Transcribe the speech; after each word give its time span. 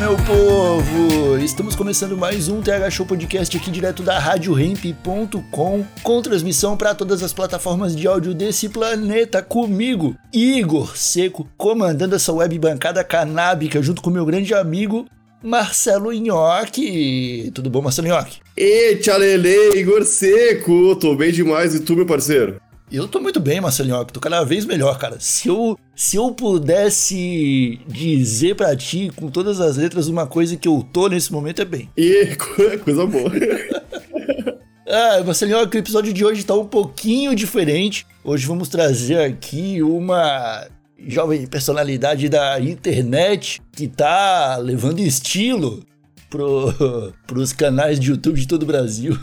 Meu 0.00 0.16
povo! 0.16 1.36
Estamos 1.36 1.76
começando 1.76 2.16
mais 2.16 2.48
um 2.48 2.62
TH 2.62 2.88
Show 2.90 3.04
Podcast 3.04 3.54
aqui 3.54 3.70
direto 3.70 4.02
da 4.02 4.18
RadioRamp.com, 4.18 5.84
com 6.02 6.22
transmissão 6.22 6.74
para 6.74 6.94
todas 6.94 7.22
as 7.22 7.34
plataformas 7.34 7.94
de 7.94 8.06
áudio 8.08 8.32
desse 8.32 8.70
planeta, 8.70 9.42
comigo, 9.42 10.16
Igor 10.32 10.96
Seco, 10.96 11.46
comandando 11.54 12.16
essa 12.16 12.32
web 12.32 12.58
bancada 12.58 13.04
canábica 13.04 13.82
junto 13.82 14.00
com 14.00 14.08
meu 14.08 14.24
grande 14.24 14.54
amigo 14.54 15.06
Marcelo 15.42 16.14
Nhoque. 16.14 17.50
Tudo 17.54 17.68
bom, 17.68 17.82
Marcelo 17.82 18.08
Nhoque? 18.08 18.38
E 18.56 18.96
tchalele, 18.96 19.78
Igor 19.78 20.06
Seco! 20.06 20.96
Tô 20.96 21.14
bem 21.14 21.30
demais, 21.30 21.74
e 21.74 21.80
tu, 21.80 21.94
meu 21.94 22.06
parceiro? 22.06 22.58
Eu 22.90 23.06
tô 23.06 23.20
muito 23.20 23.38
bem, 23.38 23.60
Marcelinho, 23.60 24.04
tô 24.06 24.18
cada 24.18 24.42
vez 24.42 24.64
melhor, 24.64 24.98
cara. 24.98 25.16
Se 25.20 25.46
eu, 25.46 25.78
se 25.94 26.16
eu 26.16 26.32
pudesse 26.32 27.78
dizer 27.86 28.56
pra 28.56 28.74
ti, 28.74 29.12
com 29.14 29.30
todas 29.30 29.60
as 29.60 29.76
letras, 29.76 30.08
uma 30.08 30.26
coisa 30.26 30.56
que 30.56 30.66
eu 30.66 30.84
tô 30.92 31.06
nesse 31.06 31.32
momento 31.32 31.62
é 31.62 31.64
bem. 31.64 31.88
E 31.96 32.36
coisa 32.84 33.06
boa. 33.06 33.30
Ah, 34.92 35.22
Marcelinho, 35.24 35.68
que 35.68 35.76
o 35.76 35.78
episódio 35.78 36.12
de 36.12 36.24
hoje 36.24 36.42
tá 36.42 36.52
um 36.52 36.66
pouquinho 36.66 37.32
diferente. 37.32 38.04
Hoje 38.24 38.44
vamos 38.44 38.68
trazer 38.68 39.20
aqui 39.20 39.80
uma 39.80 40.66
jovem 40.98 41.46
personalidade 41.46 42.28
da 42.28 42.58
internet 42.58 43.62
que 43.70 43.86
tá 43.86 44.56
levando 44.56 44.98
estilo 44.98 45.84
pro, 46.28 46.74
pros 47.24 47.52
canais 47.52 48.00
de 48.00 48.10
YouTube 48.10 48.40
de 48.40 48.48
todo 48.48 48.64
o 48.64 48.66
Brasil. 48.66 49.16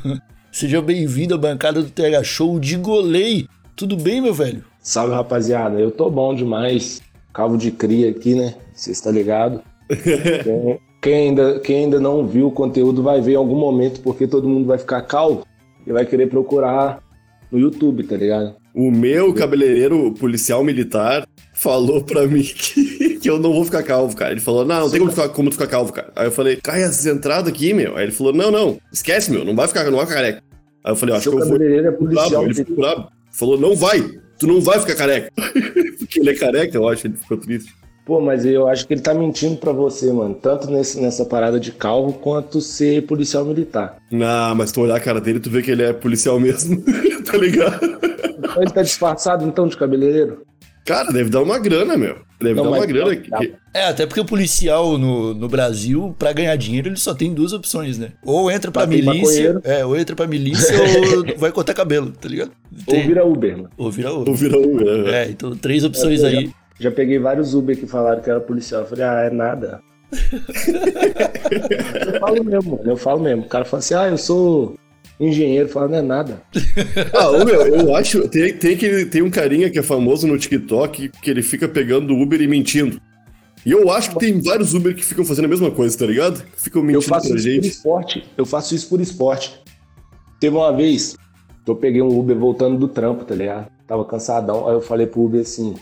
Seja 0.53 0.81
bem-vindo 0.81 1.35
à 1.35 1.37
bancada 1.37 1.81
do 1.83 1.89
TH 1.89 2.23
Show 2.23 2.59
de 2.59 2.77
Golei. 2.77 3.45
Tudo 3.77 3.95
bem, 3.95 4.19
meu 4.19 4.33
velho? 4.33 4.63
Salve, 4.81 5.13
rapaziada. 5.13 5.79
Eu 5.79 5.91
tô 5.91 6.09
bom 6.09 6.33
demais. 6.33 6.99
Calvo 7.31 7.59
de 7.59 7.69
cria 7.69 8.09
aqui, 8.09 8.33
né? 8.33 8.55
Você 8.73 8.89
está 8.89 9.11
ligado? 9.11 9.61
quem, 10.43 10.79
quem 10.99 11.13
ainda, 11.13 11.59
quem 11.59 11.83
ainda 11.83 11.99
não 11.99 12.25
viu 12.25 12.47
o 12.47 12.51
conteúdo 12.51 13.03
vai 13.03 13.21
ver 13.21 13.33
em 13.33 13.35
algum 13.35 13.55
momento, 13.55 14.01
porque 14.01 14.25
todo 14.25 14.49
mundo 14.49 14.65
vai 14.65 14.79
ficar 14.79 15.03
calvo 15.03 15.45
e 15.85 15.91
vai 15.93 16.07
querer 16.07 16.27
procurar 16.27 17.03
no 17.51 17.59
YouTube, 17.59 18.01
tá 18.01 18.17
ligado? 18.17 18.55
O 18.73 18.89
meu 18.89 19.31
cabeleireiro 19.31 20.11
policial 20.15 20.63
militar 20.63 21.27
falou 21.53 22.03
pra 22.03 22.25
mim 22.25 22.41
que, 22.57 23.19
que 23.19 23.29
eu 23.29 23.37
não 23.37 23.53
vou 23.53 23.63
ficar 23.63 23.83
calvo, 23.83 24.17
cara. 24.17 24.31
Ele 24.31 24.41
falou, 24.41 24.65
não, 24.65 24.79
não 24.79 24.89
tem 24.89 24.99
como, 24.99 25.11
ficar, 25.11 25.29
como 25.29 25.51
ficar 25.51 25.67
calvo, 25.67 25.93
cara. 25.93 26.11
Aí 26.15 26.25
eu 26.25 26.31
falei, 26.31 26.55
cai 26.55 26.81
essas 26.81 27.05
entradas 27.05 27.53
aqui, 27.53 27.75
meu. 27.75 27.95
Aí 27.95 28.05
ele 28.05 28.11
falou, 28.11 28.33
não, 28.33 28.49
não, 28.49 28.79
esquece, 28.91 29.29
meu, 29.31 29.45
não 29.45 29.55
vai 29.55 29.67
ficar, 29.67 29.83
não 29.83 29.97
vai 29.97 30.07
ficar 30.07 30.15
careca. 30.15 30.43
Aí 30.83 30.91
eu 30.91 30.95
falei, 30.95 31.13
acho 31.13 31.25
Seu 31.25 31.33
que 31.33 31.37
eu 31.37 31.41
vou. 31.41 31.51
cabeleireiro 31.51 31.87
é 31.89 31.91
policial. 31.91 32.43
ele 32.43 32.53
ficou 32.55 32.75
brabo. 32.75 33.16
Falou, 33.37 33.55
não 33.55 33.75
vai, 33.75 34.01
tu 34.39 34.47
não 34.47 34.59
vai 34.59 34.79
ficar 34.79 34.95
careca. 34.95 35.31
Porque 35.99 36.19
ele 36.19 36.31
é 36.31 36.35
careca, 36.35 36.75
eu 36.75 36.87
acho, 36.89 37.05
ele 37.05 37.17
ficou 37.17 37.37
triste. 37.37 37.71
Pô, 38.03 38.19
mas 38.19 38.43
eu 38.45 38.67
acho 38.67 38.87
que 38.87 38.93
ele 38.95 39.01
tá 39.01 39.13
mentindo 39.13 39.57
pra 39.57 39.71
você, 39.71 40.11
mano. 40.11 40.33
Tanto 40.33 40.71
nesse, 40.71 40.99
nessa 40.99 41.23
parada 41.23 41.59
de 41.59 41.71
calvo, 41.71 42.13
quanto 42.13 42.59
ser 42.61 43.05
policial 43.05 43.45
militar. 43.45 43.97
Não, 44.09 44.55
mas 44.55 44.71
tu 44.71 44.81
olhar 44.81 44.95
a 44.95 44.99
cara 44.99 45.21
dele, 45.21 45.39
tu 45.39 45.51
vê 45.51 45.61
que 45.61 45.69
ele 45.69 45.83
é 45.83 45.93
policial 45.93 46.39
mesmo, 46.39 46.81
tá 47.29 47.37
ligado? 47.37 47.99
Então 48.39 48.61
ele 48.63 48.71
tá 48.71 48.81
disfarçado, 48.81 49.45
então, 49.45 49.67
de 49.67 49.77
cabeleireiro? 49.77 50.41
Cara, 50.87 51.11
deve 51.11 51.29
dar 51.29 51.43
uma 51.43 51.59
grana, 51.59 51.97
meu. 51.97 52.15
Deve 52.39 52.55
Não, 52.55 52.63
dar 52.63 52.69
uma 52.77 52.85
grana. 52.85 53.11
não, 53.13 53.15
que- 53.39 53.53
É, 53.73 53.83
até 53.87 54.05
porque 54.05 54.21
o 54.21 54.25
policial 54.25 54.97
no, 54.97 55.33
no 55.33 55.47
Brasil, 55.49 56.15
pra 56.17 56.31
ganhar 56.31 56.55
dinheiro, 56.55 56.87
ele 56.87 56.95
só 56.95 57.13
tem 57.13 57.33
duas 57.33 57.51
opções, 57.51 57.97
né? 57.97 58.13
Ou 58.23 58.49
entra 58.49 58.71
pra 58.71 58.87
milícia, 58.87 59.13
maconheiro. 59.53 59.61
é, 59.63 59.85
ou 59.85 59.97
entra 59.97 60.15
pra 60.15 60.25
milícia 60.27 60.73
ou 60.79 61.25
vai 61.37 61.51
cortar 61.51 61.73
cabelo, 61.73 62.11
tá 62.11 62.29
ligado? 62.29 62.51
Ou 62.87 62.93
Tem- 62.93 63.05
vira 63.07 63.25
Uber, 63.25 63.57
mano. 63.57 63.69
ou 63.77 63.91
vira 63.91 64.11
Ou 64.11 64.19
outro. 64.19 64.33
virar 64.35 64.57
um. 64.59 64.75
né? 65.03 65.23
É, 65.25 65.29
então 65.29 65.55
três 65.57 65.83
opções 65.83 66.23
É, 66.23 66.27
aí. 66.27 66.51
Já 66.79 66.89
peguei 66.91 67.19
vários 67.19 67.53
Uber 67.53 67.75
que 67.77 67.85
falaram 67.87 68.21
que 68.21 68.29
era 68.29 68.39
policial. 68.39 68.81
Eu 68.81 68.87
falei, 68.87 69.03
ah, 69.03 69.21
é 69.25 69.29
nada. 69.29 69.81
eu 72.13 72.19
falo 72.19 72.43
mesmo, 72.43 72.71
mano. 72.77 72.89
Eu 72.91 72.97
falo 72.97 73.19
mesmo. 73.21 73.41
O 73.43 73.47
cara 73.47 73.65
fala 73.65 73.79
assim, 73.79 73.93
ah, 73.93 74.07
eu 74.07 74.17
sou 74.17 74.75
engenheiro. 75.19 75.69
Fala, 75.69 75.87
não 75.87 75.97
é 75.97 76.01
nada. 76.01 76.41
Ah, 77.13 77.29
ô, 77.31 77.43
meu, 77.45 77.61
eu 77.67 77.95
acho. 77.95 78.27
Tem, 78.29 78.53
tem, 78.53 78.77
que, 78.77 79.05
tem 79.05 79.21
um 79.21 79.29
carinha 79.29 79.69
que 79.69 79.79
é 79.79 79.83
famoso 79.83 80.27
no 80.27 80.37
TikTok 80.37 81.09
que 81.21 81.29
ele 81.29 81.41
fica 81.41 81.67
pegando 81.67 82.13
Uber 82.15 82.41
e 82.41 82.47
mentindo. 82.47 82.99
E 83.65 83.71
eu 83.71 83.89
acho 83.91 84.11
que 84.11 84.19
tem 84.19 84.41
vários 84.41 84.73
Uber 84.73 84.95
que 84.95 85.03
ficam 85.03 85.25
fazendo 85.25 85.45
a 85.45 85.47
mesma 85.49 85.69
coisa, 85.71 85.97
tá 85.97 86.05
ligado? 86.05 86.43
Que 86.55 86.61
ficam 86.61 86.81
Eu 86.81 86.85
mentindo 86.85 87.03
faço 87.03 87.27
pra 87.27 87.35
isso 87.37 87.45
por 87.45 87.51
gente. 87.51 87.67
esporte. 87.67 88.23
Eu 88.37 88.45
faço 88.45 88.75
isso 88.75 88.87
por 88.87 89.01
esporte. 89.01 89.59
Teve 90.39 90.55
uma 90.55 90.71
vez 90.71 91.17
que 91.65 91.71
eu 91.71 91.75
peguei 91.75 92.01
um 92.01 92.17
Uber 92.17 92.37
voltando 92.37 92.77
do 92.77 92.87
trampo, 92.87 93.25
tá 93.25 93.35
ligado? 93.35 93.67
Tava 93.87 94.05
cansadão. 94.05 94.67
Aí 94.67 94.73
eu 94.75 94.81
falei 94.81 95.05
pro 95.07 95.21
Uber 95.23 95.41
assim: 95.41 95.75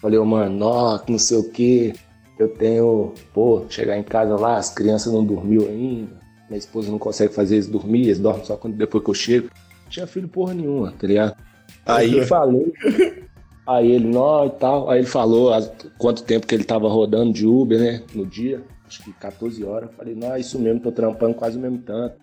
falei, 0.00 0.18
ô, 0.18 0.24
mano, 0.24 0.64
ó, 0.66 0.98
que 0.98 1.10
não 1.10 1.18
sei 1.18 1.38
o 1.38 1.50
que. 1.50 1.92
Eu 2.38 2.48
tenho, 2.48 3.12
pô, 3.32 3.64
chegar 3.68 3.96
em 3.98 4.02
casa 4.02 4.36
lá, 4.36 4.56
as 4.56 4.70
crianças 4.70 5.12
não 5.12 5.24
dormiu 5.24 5.66
ainda. 5.68 6.21
Minha 6.52 6.58
esposa 6.58 6.90
não 6.90 6.98
consegue 6.98 7.32
fazer 7.32 7.54
eles 7.54 7.66
dormir, 7.66 8.02
eles 8.02 8.18
dormem 8.18 8.44
só 8.44 8.56
quando, 8.56 8.76
depois 8.76 9.02
que 9.02 9.08
eu 9.08 9.14
chego. 9.14 9.48
Não 9.84 9.88
tinha 9.90 10.06
filho 10.06 10.28
porra 10.28 10.52
nenhuma, 10.52 10.92
tá 10.92 11.06
ligado? 11.06 11.34
Aí 11.86 12.26
falei. 12.26 12.74
Aí 13.66 13.90
ele, 13.90 14.06
nó 14.06 14.44
e 14.44 14.50
tal. 14.50 14.90
Aí 14.90 14.98
ele 14.98 15.06
falou 15.06 15.50
quanto 15.96 16.22
tempo 16.22 16.46
que 16.46 16.54
ele 16.54 16.64
tava 16.64 16.90
rodando 16.90 17.32
de 17.32 17.46
Uber, 17.46 17.78
né? 17.78 18.02
No 18.14 18.26
dia. 18.26 18.60
Acho 18.86 19.02
que 19.02 19.14
14 19.14 19.64
horas. 19.64 19.88
Eu 19.88 19.96
Falei, 19.96 20.14
não, 20.14 20.34
é 20.34 20.40
isso 20.40 20.58
mesmo, 20.58 20.78
tô 20.80 20.92
trampando 20.92 21.32
quase 21.32 21.56
o 21.56 21.60
mesmo 21.60 21.78
tanto. 21.78 22.16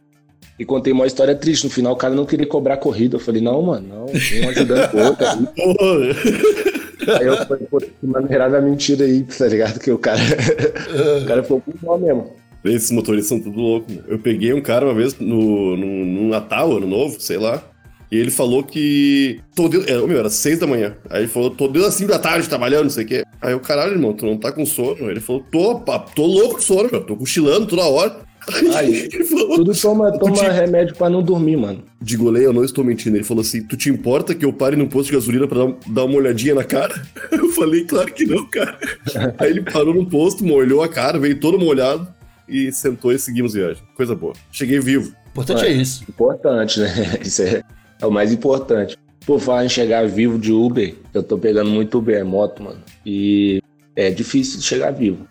E 0.59 0.63
contei 0.63 0.93
uma 0.93 1.07
história 1.07 1.33
triste. 1.33 1.63
No 1.63 1.71
final, 1.71 1.93
o 1.93 1.97
cara 1.97 2.13
não 2.13 2.27
queria 2.27 2.45
cobrar 2.45 2.77
corrida. 2.77 3.15
Eu 3.15 3.19
falei, 3.19 3.41
não, 3.41 3.59
mano, 3.63 3.87
não. 3.87 4.05
Um 4.05 4.49
ajudando 4.49 4.93
o 4.93 5.05
outro. 5.07 5.25
Aí, 5.25 7.17
aí 7.17 7.25
eu 7.25 7.37
falei, 7.47 7.65
pô, 7.65 7.79
que 7.79 8.05
maneirada 8.05 8.61
mentira 8.61 9.05
aí, 9.05 9.23
tá 9.23 9.47
ligado? 9.47 9.79
Que 9.79 9.89
o 9.89 9.97
cara. 9.97 10.19
o 11.23 11.25
cara 11.25 11.41
ficou 11.41 11.61
com 11.61 11.71
dó 11.81 11.97
mesmo. 11.97 12.38
Esses 12.63 12.91
motoristas 12.91 13.29
são 13.29 13.39
tudo 13.39 13.59
loucos. 13.59 13.93
meu. 13.95 14.03
Eu 14.07 14.19
peguei 14.19 14.53
um 14.53 14.61
cara 14.61 14.85
uma 14.85 14.93
vez 14.93 15.17
no, 15.19 15.77
no, 15.77 16.05
no 16.05 16.29
Natal, 16.29 16.75
Ano 16.75 16.87
Novo, 16.87 17.19
sei 17.19 17.37
lá. 17.37 17.63
E 18.11 18.17
ele 18.17 18.31
falou 18.31 18.63
que. 18.63 19.39
Tô 19.55 19.69
de... 19.69 19.87
é, 19.89 19.95
meu, 20.01 20.17
era 20.17 20.29
seis 20.29 20.57
da 20.59 20.65
manhã. 20.67 20.95
Aí 21.09 21.21
ele 21.21 21.27
falou, 21.27 21.51
tô 21.51 21.67
desde 21.67 21.89
as 21.89 21.95
cinco 21.95 22.11
da 22.11 22.19
tarde 22.19 22.49
trabalhando, 22.49 22.83
não 22.83 22.89
sei 22.89 23.05
o 23.05 23.07
quê. 23.07 23.23
Aí 23.39 23.51
eu, 23.53 23.59
caralho, 23.59 23.93
irmão, 23.93 24.13
tu 24.13 24.25
não 24.25 24.35
tá 24.37 24.51
com 24.51 24.65
sono? 24.65 25.09
Ele 25.09 25.19
falou, 25.19 25.43
tô, 25.51 25.75
tô 26.15 26.25
louco 26.25 26.55
com 26.55 26.61
sono, 26.61 26.89
meu. 26.91 27.01
Tô 27.01 27.15
cochilando 27.15 27.67
toda 27.67 27.83
hora. 27.83 28.27
Aí, 28.75 29.07
ele 29.13 29.23
falou, 29.25 29.57
Tudo 29.57 29.73
toma, 29.79 30.11
toma 30.17 30.33
te- 30.33 30.49
remédio 30.49 30.95
pra 30.95 31.07
não 31.09 31.21
dormir, 31.21 31.55
mano. 31.55 31.83
de 32.01 32.17
goleiro, 32.17 32.49
eu 32.49 32.53
não 32.53 32.63
estou 32.63 32.83
mentindo. 32.83 33.15
Ele 33.15 33.23
falou 33.23 33.41
assim: 33.41 33.61
Tu 33.61 33.77
te 33.77 33.89
importa 33.91 34.33
que 34.33 34.43
eu 34.43 34.51
pare 34.51 34.75
num 34.75 34.87
posto 34.87 35.11
de 35.11 35.13
gasolina 35.15 35.47
pra 35.47 35.65
dar, 35.65 35.75
dar 35.87 36.05
uma 36.05 36.15
olhadinha 36.17 36.55
na 36.55 36.63
cara? 36.63 36.99
Eu 37.31 37.49
falei, 37.49 37.83
claro 37.83 38.11
que 38.11 38.25
não, 38.25 38.43
cara. 38.47 38.77
Aí 39.37 39.51
ele 39.51 39.61
parou 39.61 39.93
num 39.93 40.05
posto, 40.05 40.43
molhou 40.43 40.81
a 40.81 40.87
cara, 40.87 41.19
veio 41.19 41.39
todo 41.39 41.59
molhado 41.59 42.07
e 42.49 42.71
sentou 42.71 43.11
e 43.11 43.19
seguimos 43.19 43.53
viagem. 43.53 43.81
Coisa 43.95 44.15
boa. 44.15 44.33
Cheguei 44.51 44.79
vivo. 44.79 45.13
Importante 45.31 45.65
é 45.65 45.71
isso. 45.71 46.03
Importante, 46.09 46.79
né? 46.79 46.89
Isso 47.21 47.41
é, 47.43 47.61
é 48.01 48.05
o 48.05 48.11
mais 48.11 48.33
importante. 48.33 48.97
Por 49.25 49.39
falar 49.39 49.63
em 49.65 49.69
chegar 49.69 50.07
vivo 50.07 50.39
de 50.39 50.51
Uber, 50.51 50.95
eu 51.13 51.21
tô 51.21 51.37
pegando 51.37 51.69
muito 51.69 51.99
Uber, 51.99 52.17
é 52.17 52.23
moto, 52.23 52.63
mano. 52.63 52.79
E 53.05 53.61
é 53.95 54.09
difícil 54.09 54.59
de 54.59 54.65
chegar 54.65 54.91
vivo. 54.91 55.25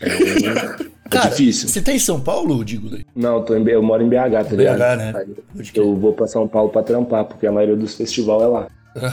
É, 0.00 0.08
é 0.08 0.94
Cara, 1.08 1.30
difícil. 1.30 1.68
você 1.68 1.80
tá 1.80 1.92
em 1.92 1.98
São 1.98 2.20
Paulo, 2.20 2.64
digo? 2.64 2.90
né? 2.90 3.02
Não, 3.14 3.36
eu, 3.36 3.42
tô 3.42 3.54
em 3.56 3.64
eu 3.68 3.82
moro 3.82 4.02
em 4.02 4.08
BH, 4.08 4.14
tá 4.32 4.42
BH, 4.42 4.50
ligado? 4.56 4.98
né? 4.98 5.12
Pode 5.54 5.72
crer. 5.72 5.84
Eu 5.84 5.94
vou 5.94 6.12
pra 6.12 6.26
São 6.26 6.48
Paulo 6.48 6.70
pra 6.70 6.82
trampar, 6.82 7.24
porque 7.26 7.46
a 7.46 7.52
maioria 7.52 7.76
dos 7.76 7.94
festivais 7.94 8.42
é 8.42 8.46
lá. 8.46 8.68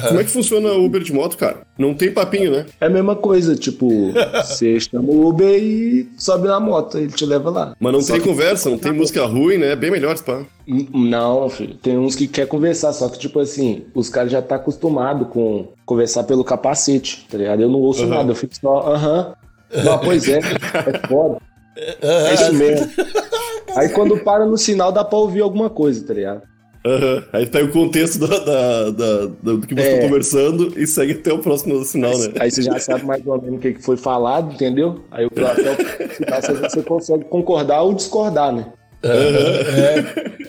Como 0.07 0.19
é 0.19 0.23
que 0.23 0.29
funciona 0.29 0.69
o 0.73 0.85
Uber 0.85 1.01
de 1.01 1.11
moto, 1.11 1.35
cara? 1.37 1.61
Não 1.77 1.93
tem 1.93 2.11
papinho, 2.11 2.51
né? 2.51 2.65
É 2.79 2.85
a 2.85 2.89
mesma 2.89 3.15
coisa, 3.15 3.55
tipo, 3.55 4.11
você 4.45 4.79
chama 4.79 5.09
o 5.11 5.27
Uber 5.27 5.49
e 5.61 6.07
sobe 6.17 6.47
na 6.47 6.59
moto, 6.59 6.97
ele 6.99 7.07
te 7.11 7.25
leva 7.25 7.49
lá. 7.49 7.75
Mas 7.79 7.93
não 7.93 8.01
Só 8.01 8.13
tem 8.13 8.21
que- 8.21 8.27
conversa, 8.29 8.69
não 8.69 8.77
tem 8.77 8.91
música 8.91 9.25
ruim, 9.25 9.57
né? 9.57 9.71
É 9.71 9.75
bem 9.75 9.89
melhor, 9.89 10.17
pá. 10.19 10.43
Não, 10.67 11.49
filho. 11.49 11.75
Tem 11.75 11.97
uns 11.97 12.15
que 12.15 12.27
quer 12.27 12.47
conversar, 12.47 12.93
só 12.93 13.09
que, 13.09 13.17
tipo 13.17 13.39
assim, 13.39 13.83
os 13.95 14.07
caras 14.09 14.31
já 14.31 14.41
tá 14.41 14.55
acostumado 14.55 15.25
com 15.25 15.69
conversar 15.85 16.23
pelo 16.25 16.43
capacete, 16.43 17.25
tá 17.29 17.37
ligado? 17.37 17.61
Eu 17.61 17.69
não 17.69 17.79
ouço 17.79 18.03
Aham. 18.03 18.09
nada, 18.15 18.31
eu 18.31 18.35
fico 18.35 18.55
só, 18.55 18.93
aham. 18.93 19.33
Não, 19.83 19.97
pois 19.99 20.27
é, 20.27 20.37
é 20.85 21.07
foda. 21.07 21.37
É 22.01 22.33
isso 22.33 22.53
mesmo. 22.53 22.87
Aí 23.75 23.89
quando 23.89 24.17
para 24.19 24.45
no 24.45 24.57
sinal 24.57 24.91
dá 24.91 25.03
pra 25.03 25.17
ouvir 25.17 25.41
alguma 25.41 25.69
coisa, 25.69 26.05
tá 26.05 26.13
ligado? 26.13 26.41
Aham. 26.85 27.23
Aí 27.33 27.45
pega 27.45 27.65
o 27.65 27.71
contexto 27.71 28.19
da, 28.19 28.39
da- 28.39 28.89
da- 28.89 29.25
da- 29.27 29.27
do 29.53 29.67
que 29.67 29.75
você 29.75 29.81
É. 29.87 29.97
tá 29.99 30.07
conversando 30.07 30.73
e 30.79 30.87
segue 30.87 31.13
até 31.13 31.31
o 31.31 31.39
próximo 31.39 31.83
sinal, 31.85 32.17
né? 32.17 32.31
Aí 32.39 32.49
você 32.49 32.61
já 32.63 32.79
sabe 32.79 33.05
mais 33.05 33.25
ou 33.25 33.39
menos 33.41 33.57
o 33.57 33.61
que 33.61 33.75
foi 33.75 33.97
falado, 33.97 34.53
entendeu? 34.53 35.03
Aí 35.11 35.23
eu- 35.25 35.47
até 35.47 35.71
o 36.05 36.09
final 36.09 36.41
você, 36.41 36.53
você 36.53 36.81
consegue 36.83 37.25
concordar 37.25 37.81
ou 37.83 37.93
discordar, 37.93 38.51
né? 38.51 38.65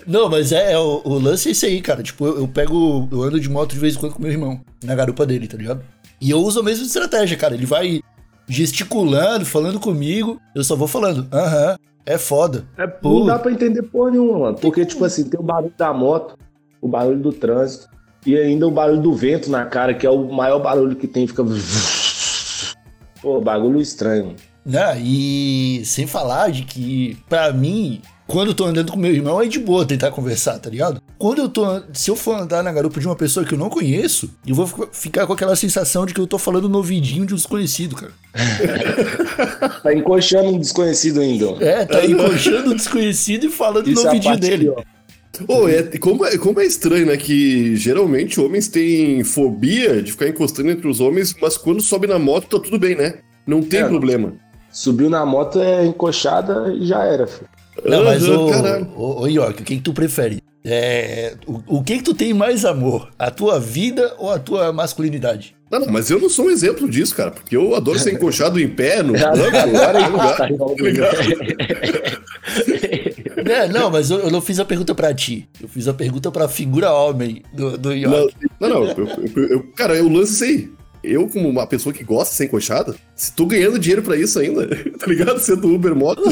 Não, 0.06 0.28
mas 0.28 0.52
é, 0.52 0.72
é 0.72 0.78
o, 0.78 1.00
o 1.04 1.18
lance 1.18 1.48
é 1.48 1.52
esse 1.52 1.66
aí, 1.66 1.80
cara. 1.80 2.02
Tipo, 2.02 2.26
eu, 2.26 2.38
eu 2.40 2.48
pego. 2.48 3.08
Eu 3.10 3.22
ando 3.22 3.38
de 3.40 3.48
moto 3.48 3.72
de 3.72 3.78
vez 3.78 3.94
em 3.94 3.98
quando 3.98 4.12
com 4.14 4.22
meu 4.22 4.30
irmão, 4.30 4.60
na 4.82 4.94
garupa 4.94 5.24
dele, 5.26 5.46
tá 5.46 5.56
ligado? 5.56 5.82
E 6.20 6.30
eu 6.30 6.38
uso 6.38 6.60
a 6.60 6.62
mesma 6.62 6.84
estratégia, 6.84 7.36
cara. 7.36 7.54
Ele 7.54 7.66
vai 7.66 8.00
gesticulando, 8.48 9.44
falando 9.46 9.78
comigo, 9.80 10.40
eu 10.54 10.64
só 10.64 10.74
vou 10.76 10.88
falando, 10.88 11.26
aham, 11.32 11.76
é 12.04 12.18
foda. 12.18 12.64
É, 12.76 12.86
Pô. 12.86 13.20
não 13.20 13.26
dá 13.26 13.38
pra 13.38 13.52
entender 13.52 13.82
porra 13.82 14.10
nenhuma, 14.10 14.38
mano. 14.38 14.58
Porque, 14.58 14.84
tipo 14.84 15.04
assim, 15.04 15.24
tem 15.24 15.38
o 15.38 15.42
barulho 15.42 15.72
da 15.76 15.92
moto, 15.92 16.36
o 16.80 16.88
barulho 16.88 17.18
do 17.18 17.32
trânsito 17.32 17.88
e 18.26 18.36
ainda 18.36 18.66
o 18.66 18.70
barulho 18.70 19.00
do 19.00 19.14
vento 19.14 19.50
na 19.50 19.64
cara, 19.64 19.94
que 19.94 20.06
é 20.06 20.10
o 20.10 20.32
maior 20.32 20.60
barulho 20.60 20.96
que 20.96 21.06
tem, 21.06 21.26
fica. 21.26 21.42
Pô, 23.20 23.40
bagulho 23.40 23.80
estranho. 23.80 24.26
mano. 24.26 24.36
Né? 24.64 25.00
E 25.00 25.82
sem 25.84 26.06
falar 26.06 26.50
de 26.50 26.62
que, 26.62 27.16
pra 27.28 27.52
mim, 27.52 28.00
quando 28.26 28.48
eu 28.48 28.54
tô 28.54 28.64
andando 28.64 28.92
com 28.92 28.98
meu 28.98 29.12
irmão, 29.12 29.40
é 29.40 29.46
de 29.46 29.58
boa 29.58 29.84
tentar 29.84 30.10
conversar, 30.10 30.58
tá 30.58 30.70
ligado? 30.70 31.01
Quando 31.22 31.38
eu 31.38 31.48
tô. 31.48 31.64
Se 31.92 32.10
eu 32.10 32.16
for 32.16 32.34
andar 32.40 32.64
na 32.64 32.72
garupa 32.72 32.98
de 32.98 33.06
uma 33.06 33.14
pessoa 33.14 33.46
que 33.46 33.54
eu 33.54 33.58
não 33.58 33.70
conheço, 33.70 34.28
eu 34.44 34.56
vou 34.56 34.66
ficar- 34.90 35.24
com 35.24 35.32
aquela 35.32 35.54
sensação 35.54 36.04
de 36.04 36.12
que 36.12 36.20
eu 36.20 36.26
tô 36.26 36.36
falando 36.36 36.68
no 36.68 36.78
ouvidinho 36.78 37.24
de 37.24 37.32
um 37.32 37.36
desconhecido, 37.36 37.94
cara. 37.94 38.10
Tá 39.84 39.94
encoxando 39.94 40.48
um 40.48 40.58
desconhecido 40.58 41.20
ainda. 41.20 41.50
ó. 41.50 41.56
É, 41.60 41.84
tá 41.86 42.04
encoxando 42.04 42.70
o 42.72 42.74
desconhecido 42.74 43.46
e 43.46 43.50
falando 43.50 43.88
Isso 43.88 44.00
no 44.02 44.08
é 44.08 44.10
ouvidinho 44.10 44.32
parte 44.34 44.50
dele. 44.50 44.64
pior. 44.64 44.84
Ô, 45.46 45.68
é, 45.68 45.82
como, 45.98 46.26
é, 46.26 46.36
como 46.36 46.60
é 46.60 46.64
estranho, 46.64 47.06
né? 47.06 47.16
Que 47.16 47.76
geralmente 47.76 48.40
homens 48.40 48.66
têm 48.66 49.22
fobia 49.22 50.02
de 50.02 50.10
ficar 50.10 50.26
encostando 50.26 50.70
entre 50.72 50.88
os 50.88 50.98
homens, 51.00 51.36
mas 51.40 51.56
quando 51.56 51.80
sobe 51.80 52.08
na 52.08 52.18
moto 52.18 52.48
tá 52.58 52.64
tudo 52.64 52.80
bem, 52.80 52.96
né? 52.96 53.14
Não 53.46 53.62
tem 53.62 53.80
É. 53.82 53.84
problema. 53.86 54.32
Subiu 54.72 55.08
na 55.08 55.24
moto 55.24 55.60
é 55.60 55.86
encoxada 55.86 56.74
e 56.74 56.84
já 56.84 57.04
era, 57.04 57.28
filho. 57.28 57.48
Não, 57.84 58.02
mas 58.04 58.28
ô, 58.28 59.20
ô 59.20 59.26
York, 59.28 59.62
o 59.62 59.64
que 59.64 59.76
que 59.76 59.82
tu 59.82 59.92
prefere? 59.92 60.42
É, 60.64 61.34
o, 61.46 61.78
o 61.78 61.82
que 61.82 61.96
que 61.98 62.04
tu 62.04 62.14
tem 62.14 62.32
mais 62.32 62.64
amor? 62.64 63.10
A 63.18 63.30
tua 63.30 63.58
vida 63.58 64.14
ou 64.18 64.30
a 64.30 64.38
tua 64.38 64.72
masculinidade? 64.72 65.56
Não, 65.70 65.80
não, 65.80 65.88
mas 65.90 66.10
eu 66.10 66.20
não 66.20 66.28
sou 66.28 66.46
um 66.46 66.50
exemplo 66.50 66.88
disso, 66.88 67.16
cara, 67.16 67.30
porque 67.30 67.56
eu 67.56 67.74
adoro 67.74 67.98
ser 67.98 68.12
encoxado 68.12 68.60
em 68.60 68.68
pé, 68.68 69.02
no 69.02 69.14
banco, 69.14 69.26
Agora 69.34 69.58
em 69.60 69.72
qualquer 69.72 69.96
ele 69.96 70.08
lugar, 70.10 70.36
tá 70.36 70.48
tá 70.48 70.48
ligado? 70.82 71.16
É, 73.50 73.68
não, 73.68 73.90
mas 73.90 74.10
eu, 74.10 74.18
eu 74.20 74.30
não 74.30 74.40
fiz 74.40 74.60
a 74.60 74.64
pergunta 74.64 74.94
pra 74.94 75.12
ti. 75.14 75.48
Eu 75.60 75.68
fiz 75.68 75.88
a 75.88 75.94
pergunta 75.94 76.30
pra 76.30 76.46
figura 76.48 76.92
homem 76.92 77.42
do, 77.52 77.76
do 77.78 77.88
Não, 77.90 77.96
York. 77.96 78.34
não, 78.60 78.68
não, 78.68 78.84
eu, 78.84 79.08
eu- 79.36 79.48
eu- 79.48 79.62
cara, 79.74 79.94
eu 79.96 80.08
lanço 80.08 80.32
isso 80.32 80.44
aí. 80.44 80.70
Eu, 81.02 81.28
como 81.28 81.48
uma 81.48 81.66
pessoa 81.66 81.92
que 81.92 82.04
gosta 82.04 82.30
de 82.30 82.36
ser 82.36 82.44
encoxada, 82.44 82.94
se 83.14 83.34
tô 83.34 83.46
ganhando 83.46 83.78
dinheiro 83.78 84.02
pra 84.02 84.16
isso 84.16 84.38
ainda, 84.38 84.68
tá 84.98 85.06
ligado? 85.06 85.38
Sendo 85.38 85.74
Uber 85.74 85.94
Moto. 85.94 86.22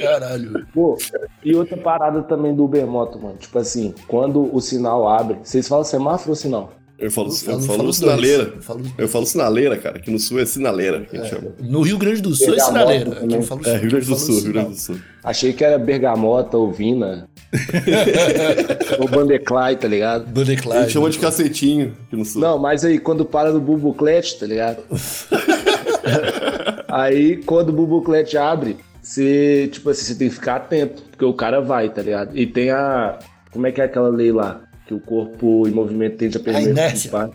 Caralho. 0.00 0.66
Pô, 0.74 0.98
e 1.44 1.54
outra 1.54 1.76
parada 1.76 2.22
também 2.22 2.54
do 2.54 2.64
Uber 2.64 2.86
Moto, 2.86 3.18
mano. 3.18 3.36
Tipo 3.36 3.58
assim, 3.58 3.94
quando 4.08 4.54
o 4.54 4.60
sinal 4.60 5.08
abre, 5.08 5.38
vocês 5.42 5.68
falam 5.68 5.84
semáforo 5.84 6.30
ou 6.30 6.36
sinal? 6.36 6.72
Eu 6.96 7.10
falo, 7.10 7.28
eu 7.28 7.32
falo- 7.34 7.60
falo, 7.60 7.78
falo 7.78 7.92
sinaleira. 7.92 8.52
Eu 8.56 8.62
falo 8.62 8.82
Eu 8.96 9.08
falo 9.08 9.26
sinaleira, 9.26 9.76
cara, 9.76 9.98
que 9.98 10.10
no 10.10 10.18
sul 10.18 10.38
é 10.40 10.46
sinaleira, 10.46 11.00
que 11.00 11.16
a 11.16 11.20
gente 11.20 11.30
chama. 11.30 11.48
No 11.60 11.82
Rio 11.82 11.98
Grande 11.98 12.22
do 12.22 12.34
Sul 12.34 12.54
é 12.54 12.58
sinaleira. 12.60 13.10
Aqui 13.10 13.18
eu 13.24 13.28
também. 13.28 13.42
falo, 13.42 13.60
É, 13.66 13.76
Rio 13.78 13.90
Grande 13.90 14.06
do 14.06 14.12
eu 14.12 14.16
Sul, 14.16 14.40
Rio. 14.40 14.52
Grande 14.52 14.68
do 14.70 14.76
Sul. 14.76 14.96
Achei 15.22 15.52
que 15.52 15.64
era 15.64 15.76
bergamota 15.78 16.56
ou 16.56 16.70
vina. 16.72 17.28
ou 19.00 19.08
bandeclay, 19.08 19.76
tá 19.76 19.88
ligado? 19.88 20.22
A 20.22 20.30
Bandeclad. 20.30 20.80
gente 20.82 20.92
chama 20.92 21.10
de 21.10 21.18
cacetinho 21.18 21.92
aqui 22.06 22.16
no 22.16 22.24
sul. 22.24 22.40
Não, 22.40 22.58
mas 22.58 22.84
aí 22.84 22.98
quando 22.98 23.24
para 23.24 23.52
no 23.52 23.60
bubuclete, 23.60 24.38
tá 24.38 24.46
ligado? 24.46 24.82
aí 26.88 27.36
quando 27.44 27.70
o 27.70 27.72
bubuclete 27.72 28.36
abre, 28.36 28.76
você, 29.02 29.68
tipo 29.72 29.90
assim, 29.90 30.04
você 30.04 30.14
tem 30.14 30.28
que 30.28 30.34
ficar 30.34 30.56
atento, 30.56 31.02
porque 31.10 31.24
o 31.24 31.34
cara 31.34 31.60
vai, 31.60 31.88
tá 31.90 32.02
ligado? 32.02 32.36
E 32.36 32.46
tem 32.46 32.70
a. 32.70 33.18
Como 33.50 33.66
é 33.66 33.72
que 33.72 33.80
é 33.80 33.84
aquela 33.84 34.08
lei 34.08 34.32
lá? 34.32 34.62
Que 34.86 34.92
o 34.94 35.00
corpo 35.00 35.66
em 35.66 35.70
movimento 35.70 36.18
tende 36.18 36.36
a 36.36 36.40
perder 36.40 36.70
inércia. 36.70 37.30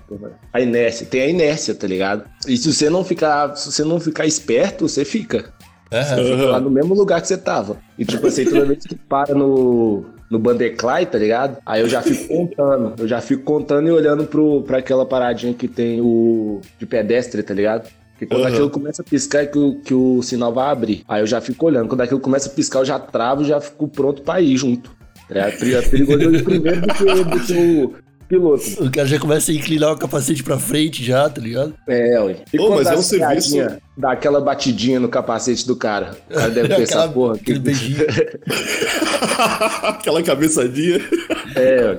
A 0.53 0.61
inércia. 0.61 1.07
Tem 1.07 1.21
a 1.21 1.27
inércia, 1.27 1.73
tá 1.73 1.87
ligado? 1.87 2.23
E 2.47 2.55
se 2.55 2.71
você 2.71 2.89
não 2.89 3.03
ficar, 3.03 3.55
se 3.55 3.71
você 3.71 3.83
não 3.83 3.99
ficar 3.99 4.25
esperto, 4.27 4.87
você 4.87 5.03
fica. 5.03 5.51
Aham. 5.91 6.03
Você 6.17 6.23
fica 6.31 6.45
lá 6.45 6.59
no 6.59 6.69
mesmo 6.69 6.93
lugar 6.93 7.19
que 7.21 7.27
você 7.27 7.37
tava. 7.37 7.77
E 7.97 8.05
tipo 8.05 8.27
assim, 8.27 8.45
toda 8.45 8.65
vez 8.65 8.83
que 8.85 8.93
para 8.93 9.33
no, 9.33 10.05
no 10.29 10.37
Bandeclay, 10.37 11.07
tá 11.07 11.17
ligado? 11.17 11.57
Aí 11.65 11.81
eu 11.81 11.89
já 11.89 12.03
fico 12.03 12.27
contando. 12.27 12.93
Eu 13.01 13.07
já 13.07 13.19
fico 13.19 13.41
contando 13.41 13.87
e 13.87 13.91
olhando 13.91 14.25
pro, 14.25 14.61
pra 14.61 14.77
aquela 14.77 15.03
paradinha 15.05 15.51
que 15.55 15.67
tem 15.67 15.99
o 16.01 16.61
de 16.77 16.85
pedestre, 16.85 17.41
tá 17.41 17.53
ligado? 17.55 17.89
Porque 18.11 18.27
quando 18.27 18.41
Uhum. 18.41 18.47
aquilo 18.47 18.69
começa 18.69 19.01
a 19.01 19.05
piscar 19.05 19.43
é 19.43 19.45
que 19.47 19.57
o, 19.57 19.79
que 19.79 19.93
o 19.95 20.21
sinal 20.21 20.53
vai 20.53 20.69
abrir. 20.69 21.03
Aí 21.07 21.23
eu 21.23 21.25
já 21.25 21.41
fico 21.41 21.65
olhando. 21.65 21.87
Quando 21.87 22.01
aquilo 22.01 22.19
começa 22.19 22.47
a 22.47 22.51
piscar, 22.51 22.79
eu 22.81 22.85
já 22.85 22.99
travo 22.99 23.41
e 23.41 23.45
já 23.45 23.59
fico 23.59 23.87
pronto 23.87 24.21
pra 24.21 24.39
ir 24.39 24.55
junto. 24.55 24.98
Ligado? 25.29 25.49
É 25.63 25.81
perigoso 25.81 26.43
primeiro 26.43 26.81
do 26.81 26.93
que, 26.93 27.03
do 27.05 27.39
que 27.45 27.53
o 27.53 27.93
piloto. 28.27 28.63
O 28.83 28.91
cara 28.91 29.07
já 29.07 29.19
começa 29.19 29.51
a 29.51 29.55
inclinar 29.55 29.91
o 29.93 29.97
capacete 29.97 30.43
pra 30.43 30.57
frente 30.59 31.03
já, 31.03 31.29
tá 31.29 31.39
ligado? 31.41 31.73
É, 31.87 32.19
ué. 32.21 32.35
E 32.53 32.59
Ô, 32.59 32.67
quando 32.67 32.75
mas 32.77 32.85
dá 32.87 32.93
é 32.93 32.97
um 32.97 33.01
serviço- 33.01 33.57
Dá 33.97 34.11
aquela 34.11 34.39
batidinha 34.41 34.99
no 34.99 35.09
capacete 35.09 35.65
do 35.67 35.75
cara. 35.75 36.15
O 36.29 36.33
cara 36.33 36.49
deve 36.49 36.67
ter 36.75 36.81
essa 36.81 36.93
Aquela- 36.99 37.09
porra 37.13 37.35
aquele 37.35 37.59
beijinho. 37.59 37.97
Aquela 39.83 40.23
cabeçadinha. 40.23 40.99
É, 41.55 41.85
ué. 41.91 41.97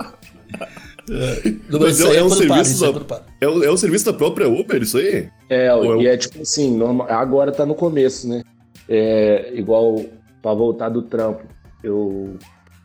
Não, 1.68 1.80
Mas 1.80 1.98
isso 1.98 2.08
aí 2.08 2.16
é 2.18 2.22
um 2.22 2.28
quando 2.28 2.46
para, 2.46 2.64
serviço 2.64 2.84
é 2.84 2.92
da- 2.92 3.00
para. 3.00 3.22
É 3.40 3.48
o, 3.48 3.64
é 3.64 3.70
o 3.70 3.76
serviço 3.76 4.04
da 4.06 4.12
própria 4.12 4.48
Uber, 4.48 4.80
isso 4.82 4.96
aí? 4.98 5.28
É, 5.48 5.72
Ou 5.74 5.84
é 5.84 5.96
um- 5.96 6.02
e 6.02 6.06
é 6.06 6.16
tipo 6.16 6.40
assim, 6.42 6.76
normal, 6.76 7.08
agora 7.10 7.50
tá 7.50 7.66
no 7.66 7.74
começo, 7.74 8.28
né? 8.28 8.42
É 8.88 9.50
igual 9.54 10.04
pra 10.40 10.54
voltar 10.54 10.88
do 10.88 11.02
trampo, 11.02 11.42
eu, 11.82 12.36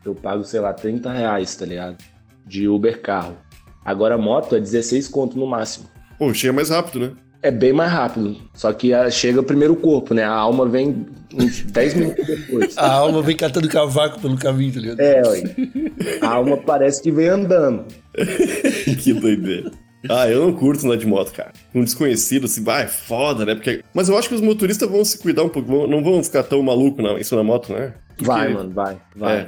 eu 0.06 0.16
pago, 0.16 0.44
sei 0.44 0.60
lá, 0.60 0.74
30 0.74 1.12
reais, 1.12 1.56
tá 1.56 1.66
ligado? 1.66 1.98
De 2.46 2.68
Uber 2.68 3.02
carro. 3.02 3.36
Agora 3.84 4.16
a 4.16 4.18
moto 4.18 4.56
é 4.56 4.60
16 4.60 5.08
conto 5.08 5.38
no 5.38 5.46
máximo. 5.48 5.88
Pô, 6.18 6.34
chega 6.34 6.54
mais 6.54 6.70
rápido, 6.70 7.00
né? 7.00 7.12
É 7.42 7.52
bem 7.52 7.72
mais 7.74 7.92
rápido. 7.92 8.36
Só 8.56 8.74
que 8.74 8.92
ah, 8.94 9.10
chega 9.12 9.44
primeiro 9.44 9.74
o 9.74 9.78
corpo, 9.78 10.14
né? 10.16 10.24
A 10.24 10.32
alma 10.34 10.68
vem 10.68 11.06
uns 11.34 11.62
10 11.72 11.94
minutos 11.94 12.26
depois. 12.26 12.76
A 12.78 12.92
alma 12.92 13.22
vem 13.22 13.36
catando 13.36 13.68
cavaco 13.68 14.20
pelo 14.20 14.36
caminho, 14.38 14.74
tá 14.74 14.80
ligado? 14.80 15.00
É, 15.00 15.22
ué. 15.28 15.44
A 16.22 16.30
alma 16.30 16.58
parece 16.58 17.04
que 17.04 17.12
vem 17.12 17.28
andando. 17.28 17.86
que 19.04 19.14
doideira. 19.14 19.72
Ah, 20.10 20.30
eu 20.30 20.46
não 20.46 20.54
curto 20.54 20.86
andar 20.86 20.98
de 20.98 21.06
moto, 21.08 21.32
cara. 21.34 21.52
Um 21.74 21.84
desconhecido, 21.84 22.46
assim, 22.46 22.64
vai, 22.64 22.88
foda, 22.88 23.44
né? 23.44 23.56
Porque... 23.56 23.84
Mas 23.94 24.08
eu 24.08 24.16
acho 24.18 24.30
que 24.30 24.36
os 24.36 24.42
motoristas 24.42 24.88
vão 24.90 25.04
se 25.04 25.18
cuidar 25.18 25.44
um 25.44 25.50
pouco, 25.50 25.68
vão- 25.68 25.88
não 25.88 26.04
vão 26.04 26.24
ficar 26.24 26.44
tão 26.44 26.62
maluco 26.62 27.02
na, 27.02 27.20
isso 27.20 27.36
na 27.36 27.44
moto, 27.44 27.74
né? 27.74 27.94
Porque- 28.10 28.24
Vai, 28.26 28.54
mano, 28.54 28.70
vai, 28.72 28.98
vai. 29.16 29.38
É, 29.40 29.48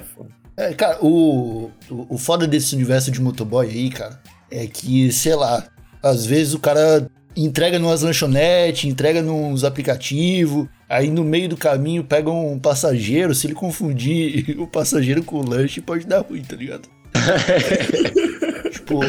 É, 0.58 0.74
cara, 0.74 0.98
o, 1.06 1.70
o, 1.88 2.16
o 2.16 2.18
foda 2.18 2.48
desse 2.48 2.74
universo 2.74 3.12
de 3.12 3.22
motoboy 3.22 3.68
aí, 3.68 3.92
cara, 3.92 4.20
é 4.50 4.66
que, 4.66 5.12
sei 5.12 5.36
lá, 5.36 5.64
às 6.02 6.26
vezes 6.26 6.56
o 6.56 6.60
cara 6.60 7.08
entrega 7.36 7.78
numas 7.78 8.02
lanchonetes, 8.02 8.90
entrega 8.90 9.22
nos 9.22 9.64
aplicativos, 9.64 10.68
aí 10.90 11.12
no 11.12 11.24
meio 11.24 11.48
do 11.48 11.56
caminho 11.56 12.04
pega 12.04 12.32
um 12.32 12.58
passageiro, 12.58 13.36
se 13.36 13.46
ele 13.46 13.54
confundir 13.54 14.58
o 14.60 14.66
passageiro 14.66 15.24
com 15.24 15.38
o 15.38 15.48
lanche, 15.48 15.80
pode 15.80 16.08
dar 16.08 16.22
ruim, 16.22 16.42
tá 16.42 16.56
ligado? 16.56 16.90
tipo, 18.72 19.00